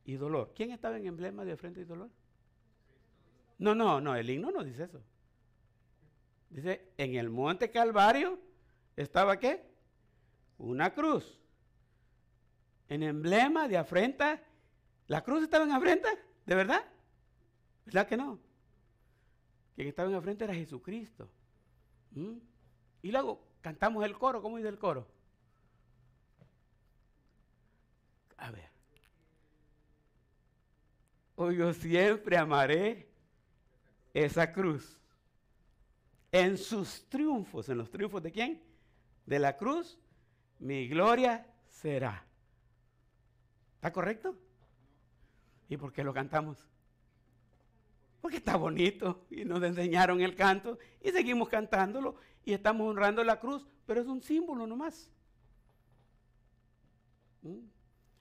[0.05, 0.53] y dolor.
[0.55, 2.11] ¿Quién estaba en emblema de afrenta y dolor?
[3.59, 5.03] No, no, no, el himno no dice eso.
[6.51, 8.39] Dice, en el Monte Calvario
[8.97, 9.71] estaba qué?
[10.61, 11.39] una cruz.
[12.89, 14.43] En emblema de afrenta.
[15.07, 16.09] ¿La cruz estaba en afrenta?
[16.47, 16.85] ¿De verdad?
[17.87, 18.39] ¿Verdad que no?
[19.75, 21.29] Quien estaba en afrenta era Jesucristo.
[22.13, 22.37] ¿Mm?
[23.03, 24.43] Y luego cantamos el coro.
[24.43, 25.07] ¿Cómo dice el coro?
[28.37, 28.69] A ver.
[31.37, 33.09] Hoy yo siempre amaré
[34.13, 35.00] esa cruz.
[36.33, 38.63] En sus triunfos, en los triunfos de quién?
[39.27, 39.99] De la cruz
[40.61, 42.25] mi gloria será.
[43.77, 44.37] ¿Está correcto?
[45.69, 46.59] ¿Y por qué lo cantamos?
[48.21, 53.41] Porque está bonito y nos enseñaron el canto y seguimos cantándolo y estamos honrando la
[53.41, 55.11] cruz, pero es un símbolo nomás.
[57.43, 57.61] ¿Mm?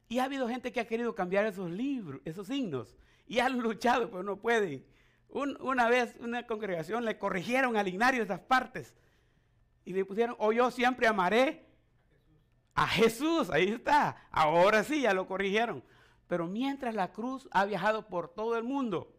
[0.07, 2.95] Y ha habido gente que ha querido cambiar esos libros, esos signos,
[3.27, 4.85] y han luchado, pero no pueden.
[5.29, 8.95] Una vez una congregación le corrigieron al Ignario esas partes
[9.85, 11.65] y le pusieron, o yo siempre amaré
[12.73, 14.27] a Jesús, ahí está.
[14.31, 15.83] Ahora sí, ya lo corrigieron.
[16.27, 19.15] Pero mientras la cruz ha viajado por todo el mundo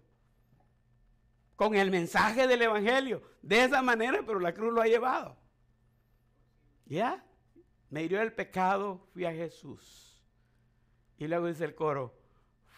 [1.56, 5.36] con el mensaje del Evangelio, de esa manera, pero la cruz lo ha llevado.
[6.86, 7.24] ¿Ya?
[7.90, 10.22] Me hirió el pecado, fui a Jesús.
[11.18, 12.18] Y luego dice el coro,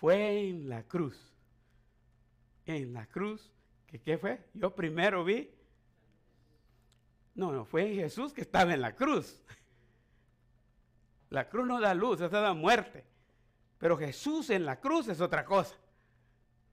[0.00, 1.31] fue en la cruz.
[2.66, 3.52] En la cruz,
[3.86, 4.44] ¿qué, ¿qué fue?
[4.54, 5.50] Yo primero vi.
[7.34, 9.42] No, no, fue Jesús que estaba en la cruz.
[11.30, 13.04] La cruz no da luz, esa da muerte.
[13.78, 15.76] Pero Jesús en la cruz es otra cosa.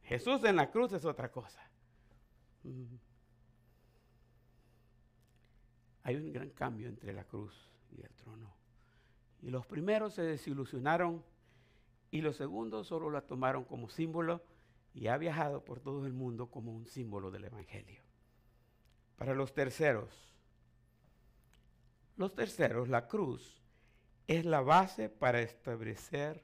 [0.04, 1.62] Jesús en la cruz es otra cosa.
[2.64, 2.96] Mm.
[6.04, 8.54] Hay un gran cambio entre la cruz y el trono.
[9.42, 11.24] Y los primeros se desilusionaron
[12.12, 14.44] y los segundos solo la tomaron como símbolo
[14.94, 18.02] y ha viajado por todo el mundo como un símbolo del Evangelio.
[19.18, 20.36] Para los terceros,
[22.16, 23.62] los terceros, la cruz
[24.28, 26.44] es la base para establecer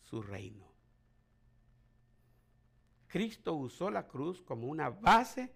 [0.00, 0.66] su reino.
[3.08, 5.52] Cristo usó la cruz como una base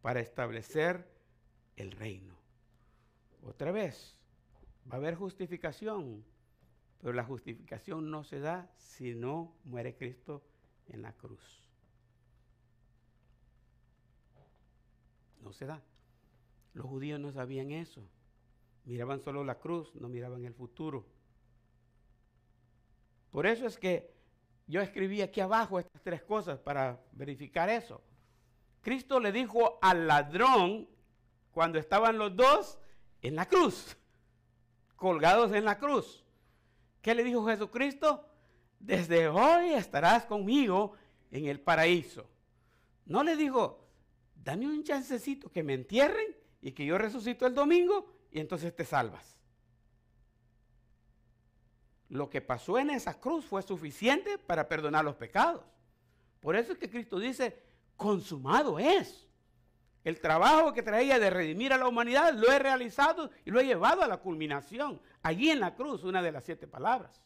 [0.00, 1.10] para establecer
[1.76, 2.36] el reino.
[3.42, 4.16] Otra vez,
[4.90, 6.24] va a haber justificación,
[6.98, 10.42] pero la justificación no se da si no muere Cristo
[10.90, 11.64] en la cruz.
[15.40, 15.82] No se da.
[16.74, 18.06] Los judíos no sabían eso.
[18.84, 21.06] Miraban solo la cruz, no miraban el futuro.
[23.30, 24.14] Por eso es que
[24.66, 28.02] yo escribí aquí abajo estas tres cosas para verificar eso.
[28.80, 30.88] Cristo le dijo al ladrón
[31.50, 32.78] cuando estaban los dos
[33.22, 33.96] en la cruz,
[34.96, 36.24] colgados en la cruz.
[37.02, 38.29] ¿Qué le dijo Jesucristo?
[38.80, 40.94] Desde hoy estarás conmigo
[41.30, 42.26] en el paraíso.
[43.04, 43.86] No le dijo,
[44.34, 48.84] dame un chancecito que me entierren y que yo resucito el domingo y entonces te
[48.84, 49.38] salvas.
[52.08, 55.62] Lo que pasó en esa cruz fue suficiente para perdonar los pecados.
[56.40, 57.62] Por eso es que Cristo dice,
[57.96, 59.28] consumado es.
[60.04, 63.66] El trabajo que traía de redimir a la humanidad lo he realizado y lo he
[63.66, 65.00] llevado a la culminación.
[65.22, 67.20] Allí en la cruz, una de las siete palabras.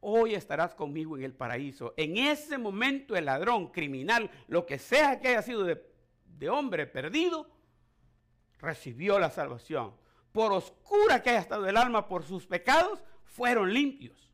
[0.00, 1.94] Hoy estarás conmigo en el paraíso.
[1.96, 7.48] En ese momento el ladrón, criminal, lo que sea que haya sido de, hombre perdido,
[8.58, 9.94] recibió la salvación.
[10.32, 14.32] Por oscura que haya estado el alma por sus pecados, fueron limpios.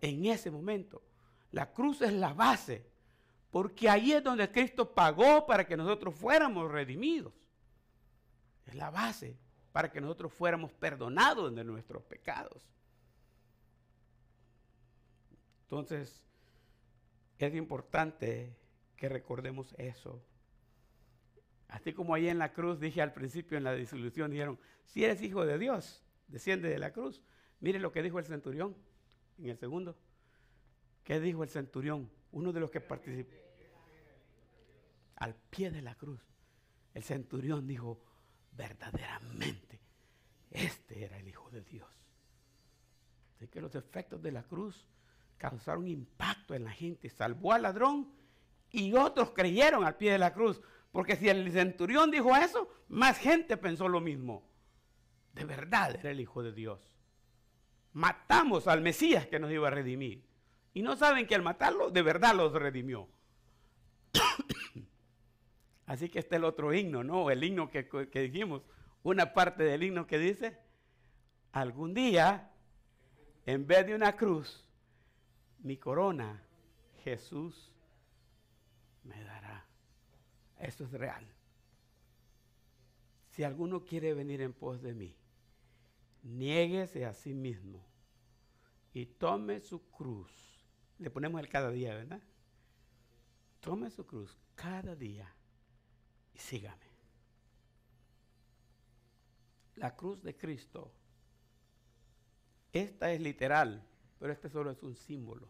[0.00, 1.02] En ese momento,
[1.52, 2.86] la cruz es la base,
[3.50, 7.32] porque ahí es donde Cristo pagó para que nosotros fuéramos redimidos.
[8.66, 9.38] Es la base
[9.72, 12.68] para que nosotros fuéramos perdonados de nuestros pecados.
[15.70, 16.20] Entonces,
[17.38, 18.56] es importante
[18.96, 20.20] que recordemos eso.
[21.68, 25.22] Así como ahí en la cruz dije al principio en la disolución, dijeron, si eres
[25.22, 27.22] hijo de Dios, desciende de la cruz.
[27.60, 28.76] Mire lo que dijo el centurión
[29.38, 29.96] en el segundo.
[31.04, 32.10] ¿Qué dijo el centurión?
[32.32, 33.36] Uno de los que participó.
[35.14, 36.20] Al pie de la cruz.
[36.94, 38.02] El centurión dijo,
[38.56, 39.78] verdaderamente,
[40.50, 41.88] este era el Hijo de Dios.
[43.36, 44.84] Así que los efectos de la cruz
[45.40, 47.08] causaron impacto en la gente.
[47.08, 48.12] Salvó al ladrón
[48.70, 50.60] y otros creyeron al pie de la cruz.
[50.92, 54.46] Porque si el centurión dijo eso, más gente pensó lo mismo.
[55.32, 56.92] De verdad era el Hijo de Dios.
[57.92, 60.28] Matamos al Mesías que nos iba a redimir.
[60.74, 63.08] Y no saben que al matarlo, de verdad los redimió.
[65.86, 67.30] Así que este es el otro himno, ¿no?
[67.30, 68.62] El himno que, que dijimos.
[69.02, 70.58] Una parte del himno que dice,
[71.52, 72.52] algún día,
[73.46, 74.69] en vez de una cruz,
[75.62, 76.42] mi corona
[77.04, 77.72] Jesús
[79.04, 79.66] me dará.
[80.58, 81.26] Eso es real.
[83.30, 85.14] Si alguno quiere venir en pos de mí,
[86.22, 87.84] niéguese a sí mismo
[88.92, 90.30] y tome su cruz.
[90.98, 92.20] Le ponemos el cada día, ¿verdad?
[93.60, 95.32] Tome su cruz cada día
[96.34, 96.90] y sígame.
[99.76, 100.92] La cruz de Cristo.
[102.72, 103.82] Esta es literal,
[104.20, 105.48] pero este solo es un símbolo.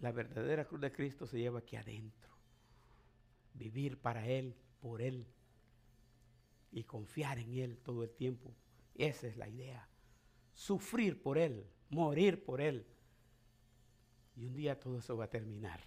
[0.00, 2.34] La verdadera cruz de Cristo se lleva aquí adentro.
[3.52, 5.26] Vivir para Él, por Él.
[6.72, 8.54] Y confiar en Él todo el tiempo.
[8.94, 9.86] Esa es la idea.
[10.54, 12.86] Sufrir por Él, morir por Él.
[14.36, 15.80] Y un día todo eso va a terminar.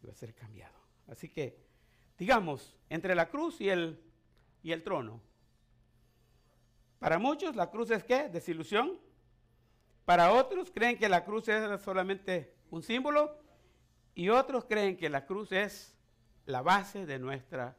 [0.00, 0.78] Y va a ser cambiado.
[1.08, 1.58] Así que,
[2.16, 4.00] digamos, entre la cruz y el,
[4.62, 5.20] y el trono.
[7.00, 8.28] Para muchos la cruz es qué?
[8.28, 9.03] Desilusión.
[10.04, 13.38] Para otros creen que la cruz es solamente un símbolo
[14.14, 15.96] y otros creen que la cruz es
[16.46, 17.76] la base de nuestra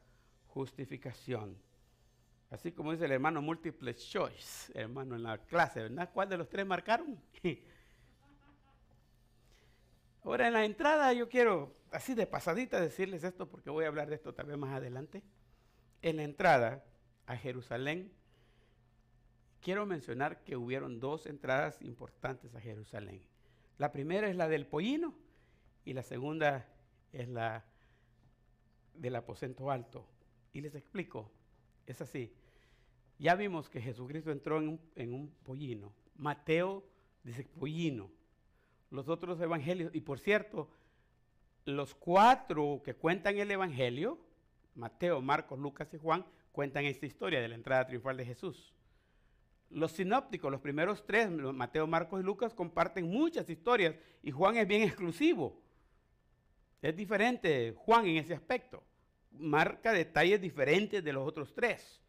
[0.48, 1.56] justificación.
[2.50, 6.10] Así como dice el hermano Multiple Choice, hermano en la clase, ¿verdad?
[6.12, 7.20] ¿Cuál de los tres marcaron?
[10.24, 14.08] Ahora en la entrada yo quiero, así de pasadita, decirles esto porque voy a hablar
[14.08, 15.22] de esto tal vez más adelante.
[16.02, 16.84] En la entrada
[17.26, 18.12] a Jerusalén
[19.66, 23.20] quiero mencionar que hubieron dos entradas importantes a Jerusalén.
[23.78, 25.12] La primera es la del pollino
[25.84, 26.68] y la segunda
[27.12, 27.64] es la
[28.94, 30.06] del aposento alto.
[30.52, 31.32] Y les explico,
[31.84, 32.32] es así.
[33.18, 35.92] Ya vimos que Jesucristo entró en un, en un pollino.
[36.14, 36.84] Mateo
[37.24, 38.08] dice pollino.
[38.92, 40.70] Los otros evangelios, y por cierto,
[41.64, 44.16] los cuatro que cuentan el evangelio,
[44.76, 48.75] Mateo, Marcos, Lucas y Juan, cuentan esta historia de la entrada triunfal de Jesús.
[49.70, 54.66] Los sinópticos, los primeros tres, Mateo, Marcos y Lucas, comparten muchas historias y Juan es
[54.66, 55.60] bien exclusivo.
[56.80, 58.82] Es diferente Juan en ese aspecto.
[59.32, 62.00] Marca detalles diferentes de los otros tres.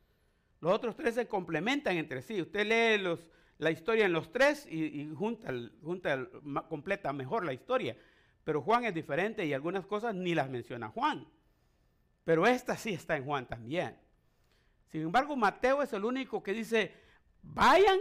[0.61, 2.41] Los otros tres se complementan entre sí.
[2.41, 3.19] Usted lee
[3.57, 5.51] la historia en los tres y, junta
[6.69, 7.97] completa mejor la historia.
[8.43, 11.27] Pero Juan es diferente y algunas cosas ni las menciona Juan.
[12.23, 13.97] Pero esta sí está en Juan también.
[14.88, 16.93] Sin embargo, Mateo es el único que dice,
[17.53, 17.99] vayan,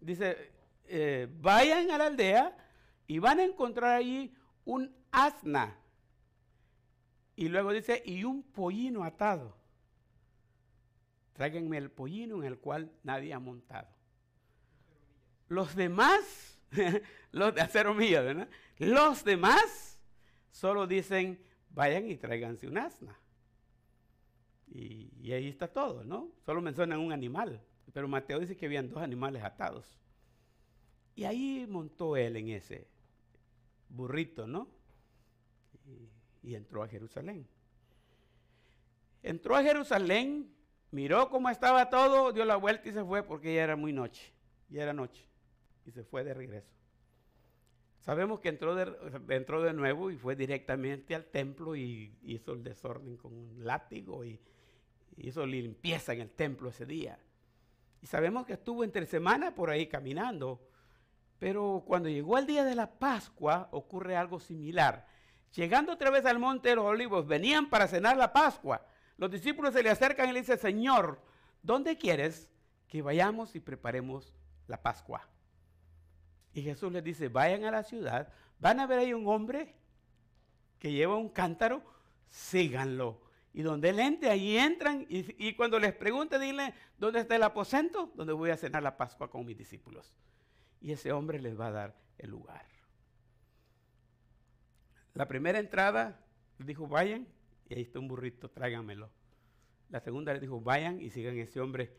[0.00, 0.52] dice,
[0.86, 2.56] eh, vayan a la aldea
[3.06, 4.34] y van a encontrar allí
[4.64, 5.76] un asna.
[7.36, 9.56] Y luego dice, y un pollino atado.
[11.32, 13.88] Tráiganme el pollino en el cual nadie ha montado.
[15.48, 16.60] Los demás,
[17.32, 18.48] los de acero mío, ¿verdad?
[18.78, 19.98] Los demás
[20.50, 23.18] solo dicen, vayan y tráiganse un asna.
[24.68, 26.30] Y, y ahí está todo, ¿no?
[26.44, 27.64] Solo mencionan un animal.
[27.92, 29.86] Pero Mateo dice que habían dos animales atados.
[31.14, 32.86] Y ahí montó él en ese
[33.88, 34.68] burrito, ¿no?
[36.42, 37.46] Y, entró a Jerusalén.
[39.22, 40.54] Entró a Jerusalén,
[40.90, 44.32] miró cómo estaba todo, dio la vuelta y se fue porque ya era muy noche.
[44.68, 45.26] Ya era noche.
[45.84, 46.72] Y se fue de regreso.
[47.98, 48.90] Sabemos que entró de,
[49.28, 54.24] entró de nuevo y fue directamente al templo y hizo el desorden con un látigo
[54.24, 54.40] y
[55.18, 57.18] hizo limpieza en el templo ese día.
[58.02, 60.60] Y sabemos que estuvo entre semana por ahí caminando.
[61.38, 65.06] Pero cuando llegó el día de la Pascua ocurre algo similar.
[65.54, 68.86] Llegando otra vez al monte de los olivos, venían para cenar la Pascua.
[69.16, 71.20] Los discípulos se le acercan y le dicen, Señor,
[71.62, 72.48] ¿dónde quieres
[72.88, 74.34] que vayamos y preparemos
[74.66, 75.26] la Pascua?
[76.52, 79.74] Y Jesús les dice, vayan a la ciudad, van a ver ahí un hombre
[80.78, 81.82] que lleva un cántaro,
[82.28, 83.20] síganlo.
[83.52, 88.12] Y donde él entre, ahí entran y, cuando les pregunte, dile, ¿dónde está el aposento?
[88.14, 90.14] Donde voy a cenar la Pascua con mis discípulos.
[90.80, 92.64] Y ese hombre les va a dar el lugar.
[95.14, 96.24] La primera entrada,
[96.58, 97.26] dijo, vayan,
[97.68, 99.10] y ahí está un burrito, tráiganmelo.
[99.88, 101.92] La segunda le dijo, vayan y sigan ese hombre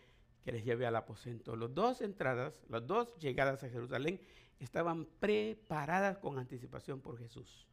[0.44, 1.58] que les lleve al aposento.
[1.58, 4.22] Las dos entradas, las dos llegadas a Jerusalén
[4.60, 7.68] estaban preparadas con anticipación por Jesús.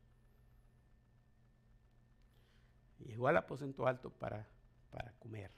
[3.08, 4.46] Llegó al aposento alto para,
[4.90, 5.50] para comer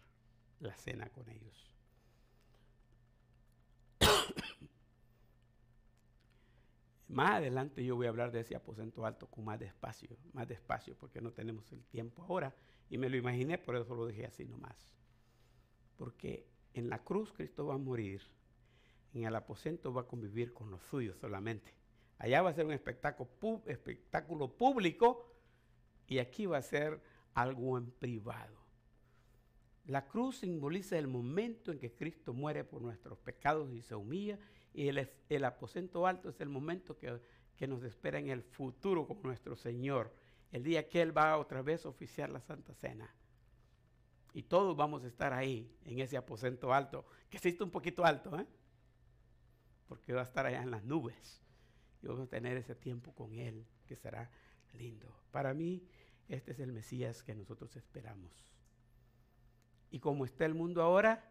[0.60, 1.74] la cena con ellos.
[7.09, 10.97] Más adelante yo voy a hablar de ese aposento alto con más despacio, más despacio,
[10.97, 12.55] porque no tenemos el tiempo ahora.
[12.89, 14.77] Y me lo imaginé, por eso lo dejé así nomás.
[15.97, 18.22] Porque en la cruz Cristo va a morir,
[19.12, 21.74] en el aposento va a convivir con los suyos solamente.
[22.18, 23.28] Allá va a ser un espectáculo,
[23.66, 25.35] espectáculo público
[26.06, 27.01] y aquí va a ser
[27.35, 28.59] algo en privado.
[29.86, 34.39] La cruz simboliza el momento en que Cristo muere por nuestros pecados y se humilla,
[34.73, 37.20] y el, aposento alto es el momento que,
[37.57, 40.15] que, nos espera en el futuro con nuestro Señor,
[40.52, 43.12] el día que Él va otra vez a oficiar la Santa Cena.
[44.32, 48.39] Y todos vamos a estar ahí, en ese aposento alto, que existe un poquito alto,
[48.39, 48.47] ¿eh?
[49.89, 51.43] porque va a estar allá en las nubes.
[52.01, 54.31] Y vamos a tener ese tiempo con Él, que será
[54.74, 55.12] lindo.
[55.32, 55.82] Para mí,
[56.31, 58.32] este es el Mesías que nosotros esperamos.
[59.90, 61.28] Y como está el mundo ahora,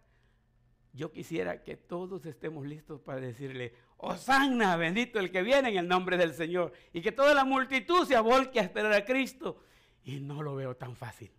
[0.93, 5.87] yo quisiera que todos estemos listos para decirle, Hosanna, bendito el que viene en el
[5.87, 6.73] nombre del Señor.
[6.91, 9.63] Y que toda la multitud se volque a esperar a Cristo.
[10.03, 11.31] Y no lo veo tan fácil.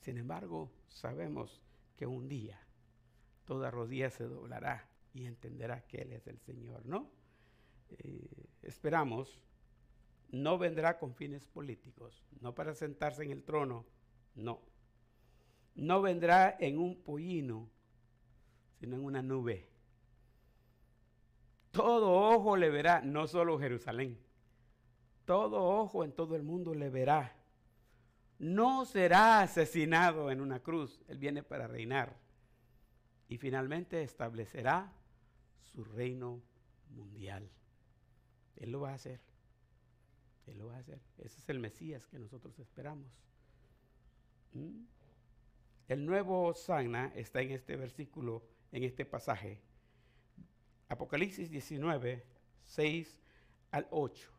[0.00, 1.62] Sin embargo, sabemos
[1.96, 2.60] que un día
[3.46, 7.10] toda rodilla se doblará y entenderá que Él es el Señor, ¿no?
[7.90, 9.40] Eh, esperamos
[10.32, 13.84] no vendrá con fines políticos, no para sentarse en el trono,
[14.34, 14.60] no.
[15.74, 17.68] No vendrá en un pollino,
[18.78, 19.68] sino en una nube.
[21.70, 24.18] Todo ojo le verá, no solo Jerusalén.
[25.24, 27.36] Todo ojo en todo el mundo le verá.
[28.38, 31.00] No será asesinado en una cruz.
[31.06, 32.16] Él viene para reinar.
[33.28, 34.92] Y finalmente establecerá
[35.72, 36.42] su reino
[36.88, 37.48] mundial.
[38.56, 39.29] Él lo va a hacer.
[40.46, 41.00] Él lo va a hacer.
[41.18, 43.10] Ese es el Mesías que nosotros esperamos.
[44.52, 44.84] ¿Mm?
[45.88, 49.60] El nuevo Sana está en este versículo, en este pasaje.
[50.88, 52.24] Apocalipsis 19,
[52.64, 53.18] 6
[53.72, 54.30] al 8.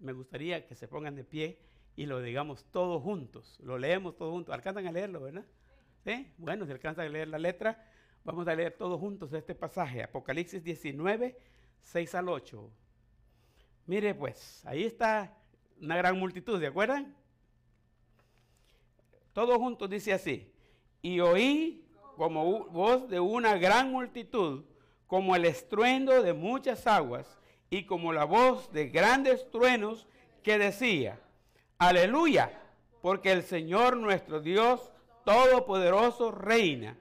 [0.00, 1.58] Me gustaría que se pongan de pie
[1.96, 3.58] y lo digamos todos juntos.
[3.60, 4.54] Lo leemos todos juntos.
[4.54, 5.46] Alcanzan a leerlo, ¿verdad?
[6.04, 6.32] ¿Sí?
[6.38, 7.86] Bueno, si alcanzan a leer la letra,
[8.24, 10.02] vamos a leer todos juntos este pasaje.
[10.02, 11.36] Apocalipsis 19,
[11.82, 12.70] 6 al 8.
[13.86, 15.36] Mire pues, ahí está
[15.80, 17.14] una gran multitud, ¿de acuerdan?
[19.32, 20.52] Todos juntos dice así,
[21.02, 21.84] y oí
[22.16, 24.64] como voz de una gran multitud,
[25.06, 27.38] como el estruendo de muchas aguas,
[27.70, 30.06] y como la voz de grandes truenos
[30.42, 31.20] que decía,
[31.78, 32.60] aleluya,
[33.00, 34.92] porque el Señor nuestro Dios
[35.24, 36.96] Todopoderoso reina.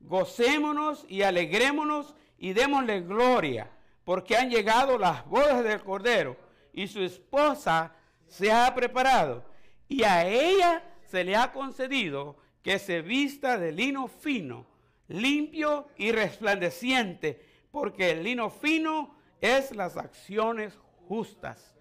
[0.00, 3.70] Gocémonos y alegrémonos y démosle gloria,
[4.04, 6.36] porque han llegado las bodas del Cordero
[6.72, 7.94] y su esposa
[8.28, 9.44] se ha preparado
[9.88, 14.66] y a ella se le ha concedido que se vista de lino fino,
[15.08, 21.76] limpio y resplandeciente, porque el lino fino es las acciones justas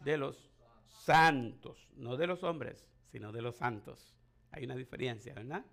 [0.00, 0.50] de los
[0.86, 4.14] santos, no de los hombres, sino de los santos.
[4.52, 5.64] Hay una diferencia, ¿verdad?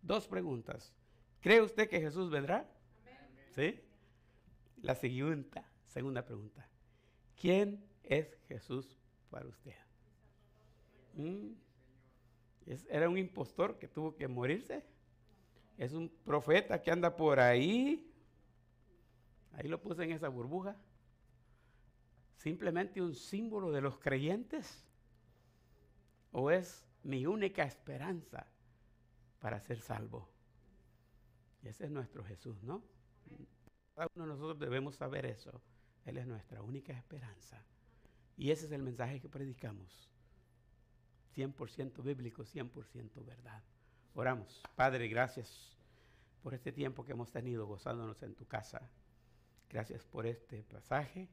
[0.00, 0.94] Dos preguntas.
[1.40, 2.66] ¿Cree usted que Jesús vendrá?
[3.54, 3.78] ¿Sí?
[4.80, 6.66] La segunda, segunda pregunta.
[7.36, 8.96] ¿Quién es Jesús
[9.32, 9.74] para usted.
[11.14, 11.52] Mm.
[12.88, 14.84] era un impostor que tuvo que morirse.
[15.78, 18.08] Es un profeta que anda por ahí.
[19.54, 20.76] Ahí lo puse en esa burbuja.
[22.36, 24.86] Simplemente un símbolo de los creyentes.
[26.30, 28.46] O es mi única esperanza
[29.40, 30.28] para ser salvo.
[31.62, 32.82] Y ese es nuestro Jesús, ¿no?
[33.94, 35.62] Cada uno de nosotros debemos saber eso.
[36.04, 37.64] Él es nuestra única esperanza.
[38.42, 40.10] Y ese es el mensaje que predicamos.
[41.36, 43.62] 100% bíblico, 100% verdad.
[44.16, 44.60] Oramos.
[44.74, 45.78] Padre, gracias
[46.42, 48.90] por este tiempo que hemos tenido gozándonos en tu casa.
[49.70, 51.28] Gracias por este pasaje.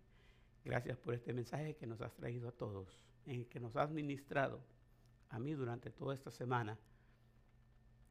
[0.64, 3.90] Gracias por este mensaje que nos has traído a todos, en el que nos has
[3.90, 4.62] ministrado
[5.30, 6.78] a mí durante toda esta semana.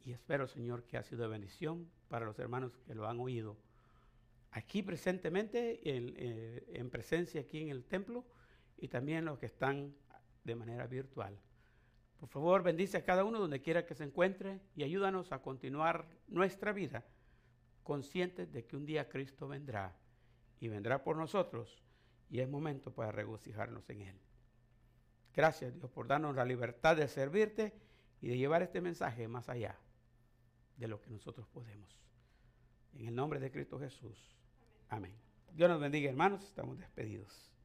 [0.04, 3.56] Y espero, Señor, que ha sido de bendición para los hermanos que lo han oído
[4.50, 8.24] aquí presentemente, en, eh, en presencia aquí en el templo,
[8.78, 9.94] y también los que están
[10.44, 11.38] de manera virtual.
[12.18, 16.06] Por favor, bendice a cada uno donde quiera que se encuentre y ayúdanos a continuar
[16.26, 17.04] nuestra vida
[17.82, 19.96] conscientes de que un día Cristo vendrá
[20.60, 21.82] y vendrá por nosotros
[22.28, 24.20] y es momento para regocijarnos en Él.
[25.34, 27.72] Gracias Dios por darnos la libertad de servirte
[28.20, 29.78] y de llevar este mensaje más allá
[30.76, 31.88] de lo que nosotros podemos.
[32.94, 34.36] En el nombre de Cristo Jesús.
[34.88, 35.14] Amén.
[35.52, 37.57] Dios nos bendiga hermanos, estamos despedidos.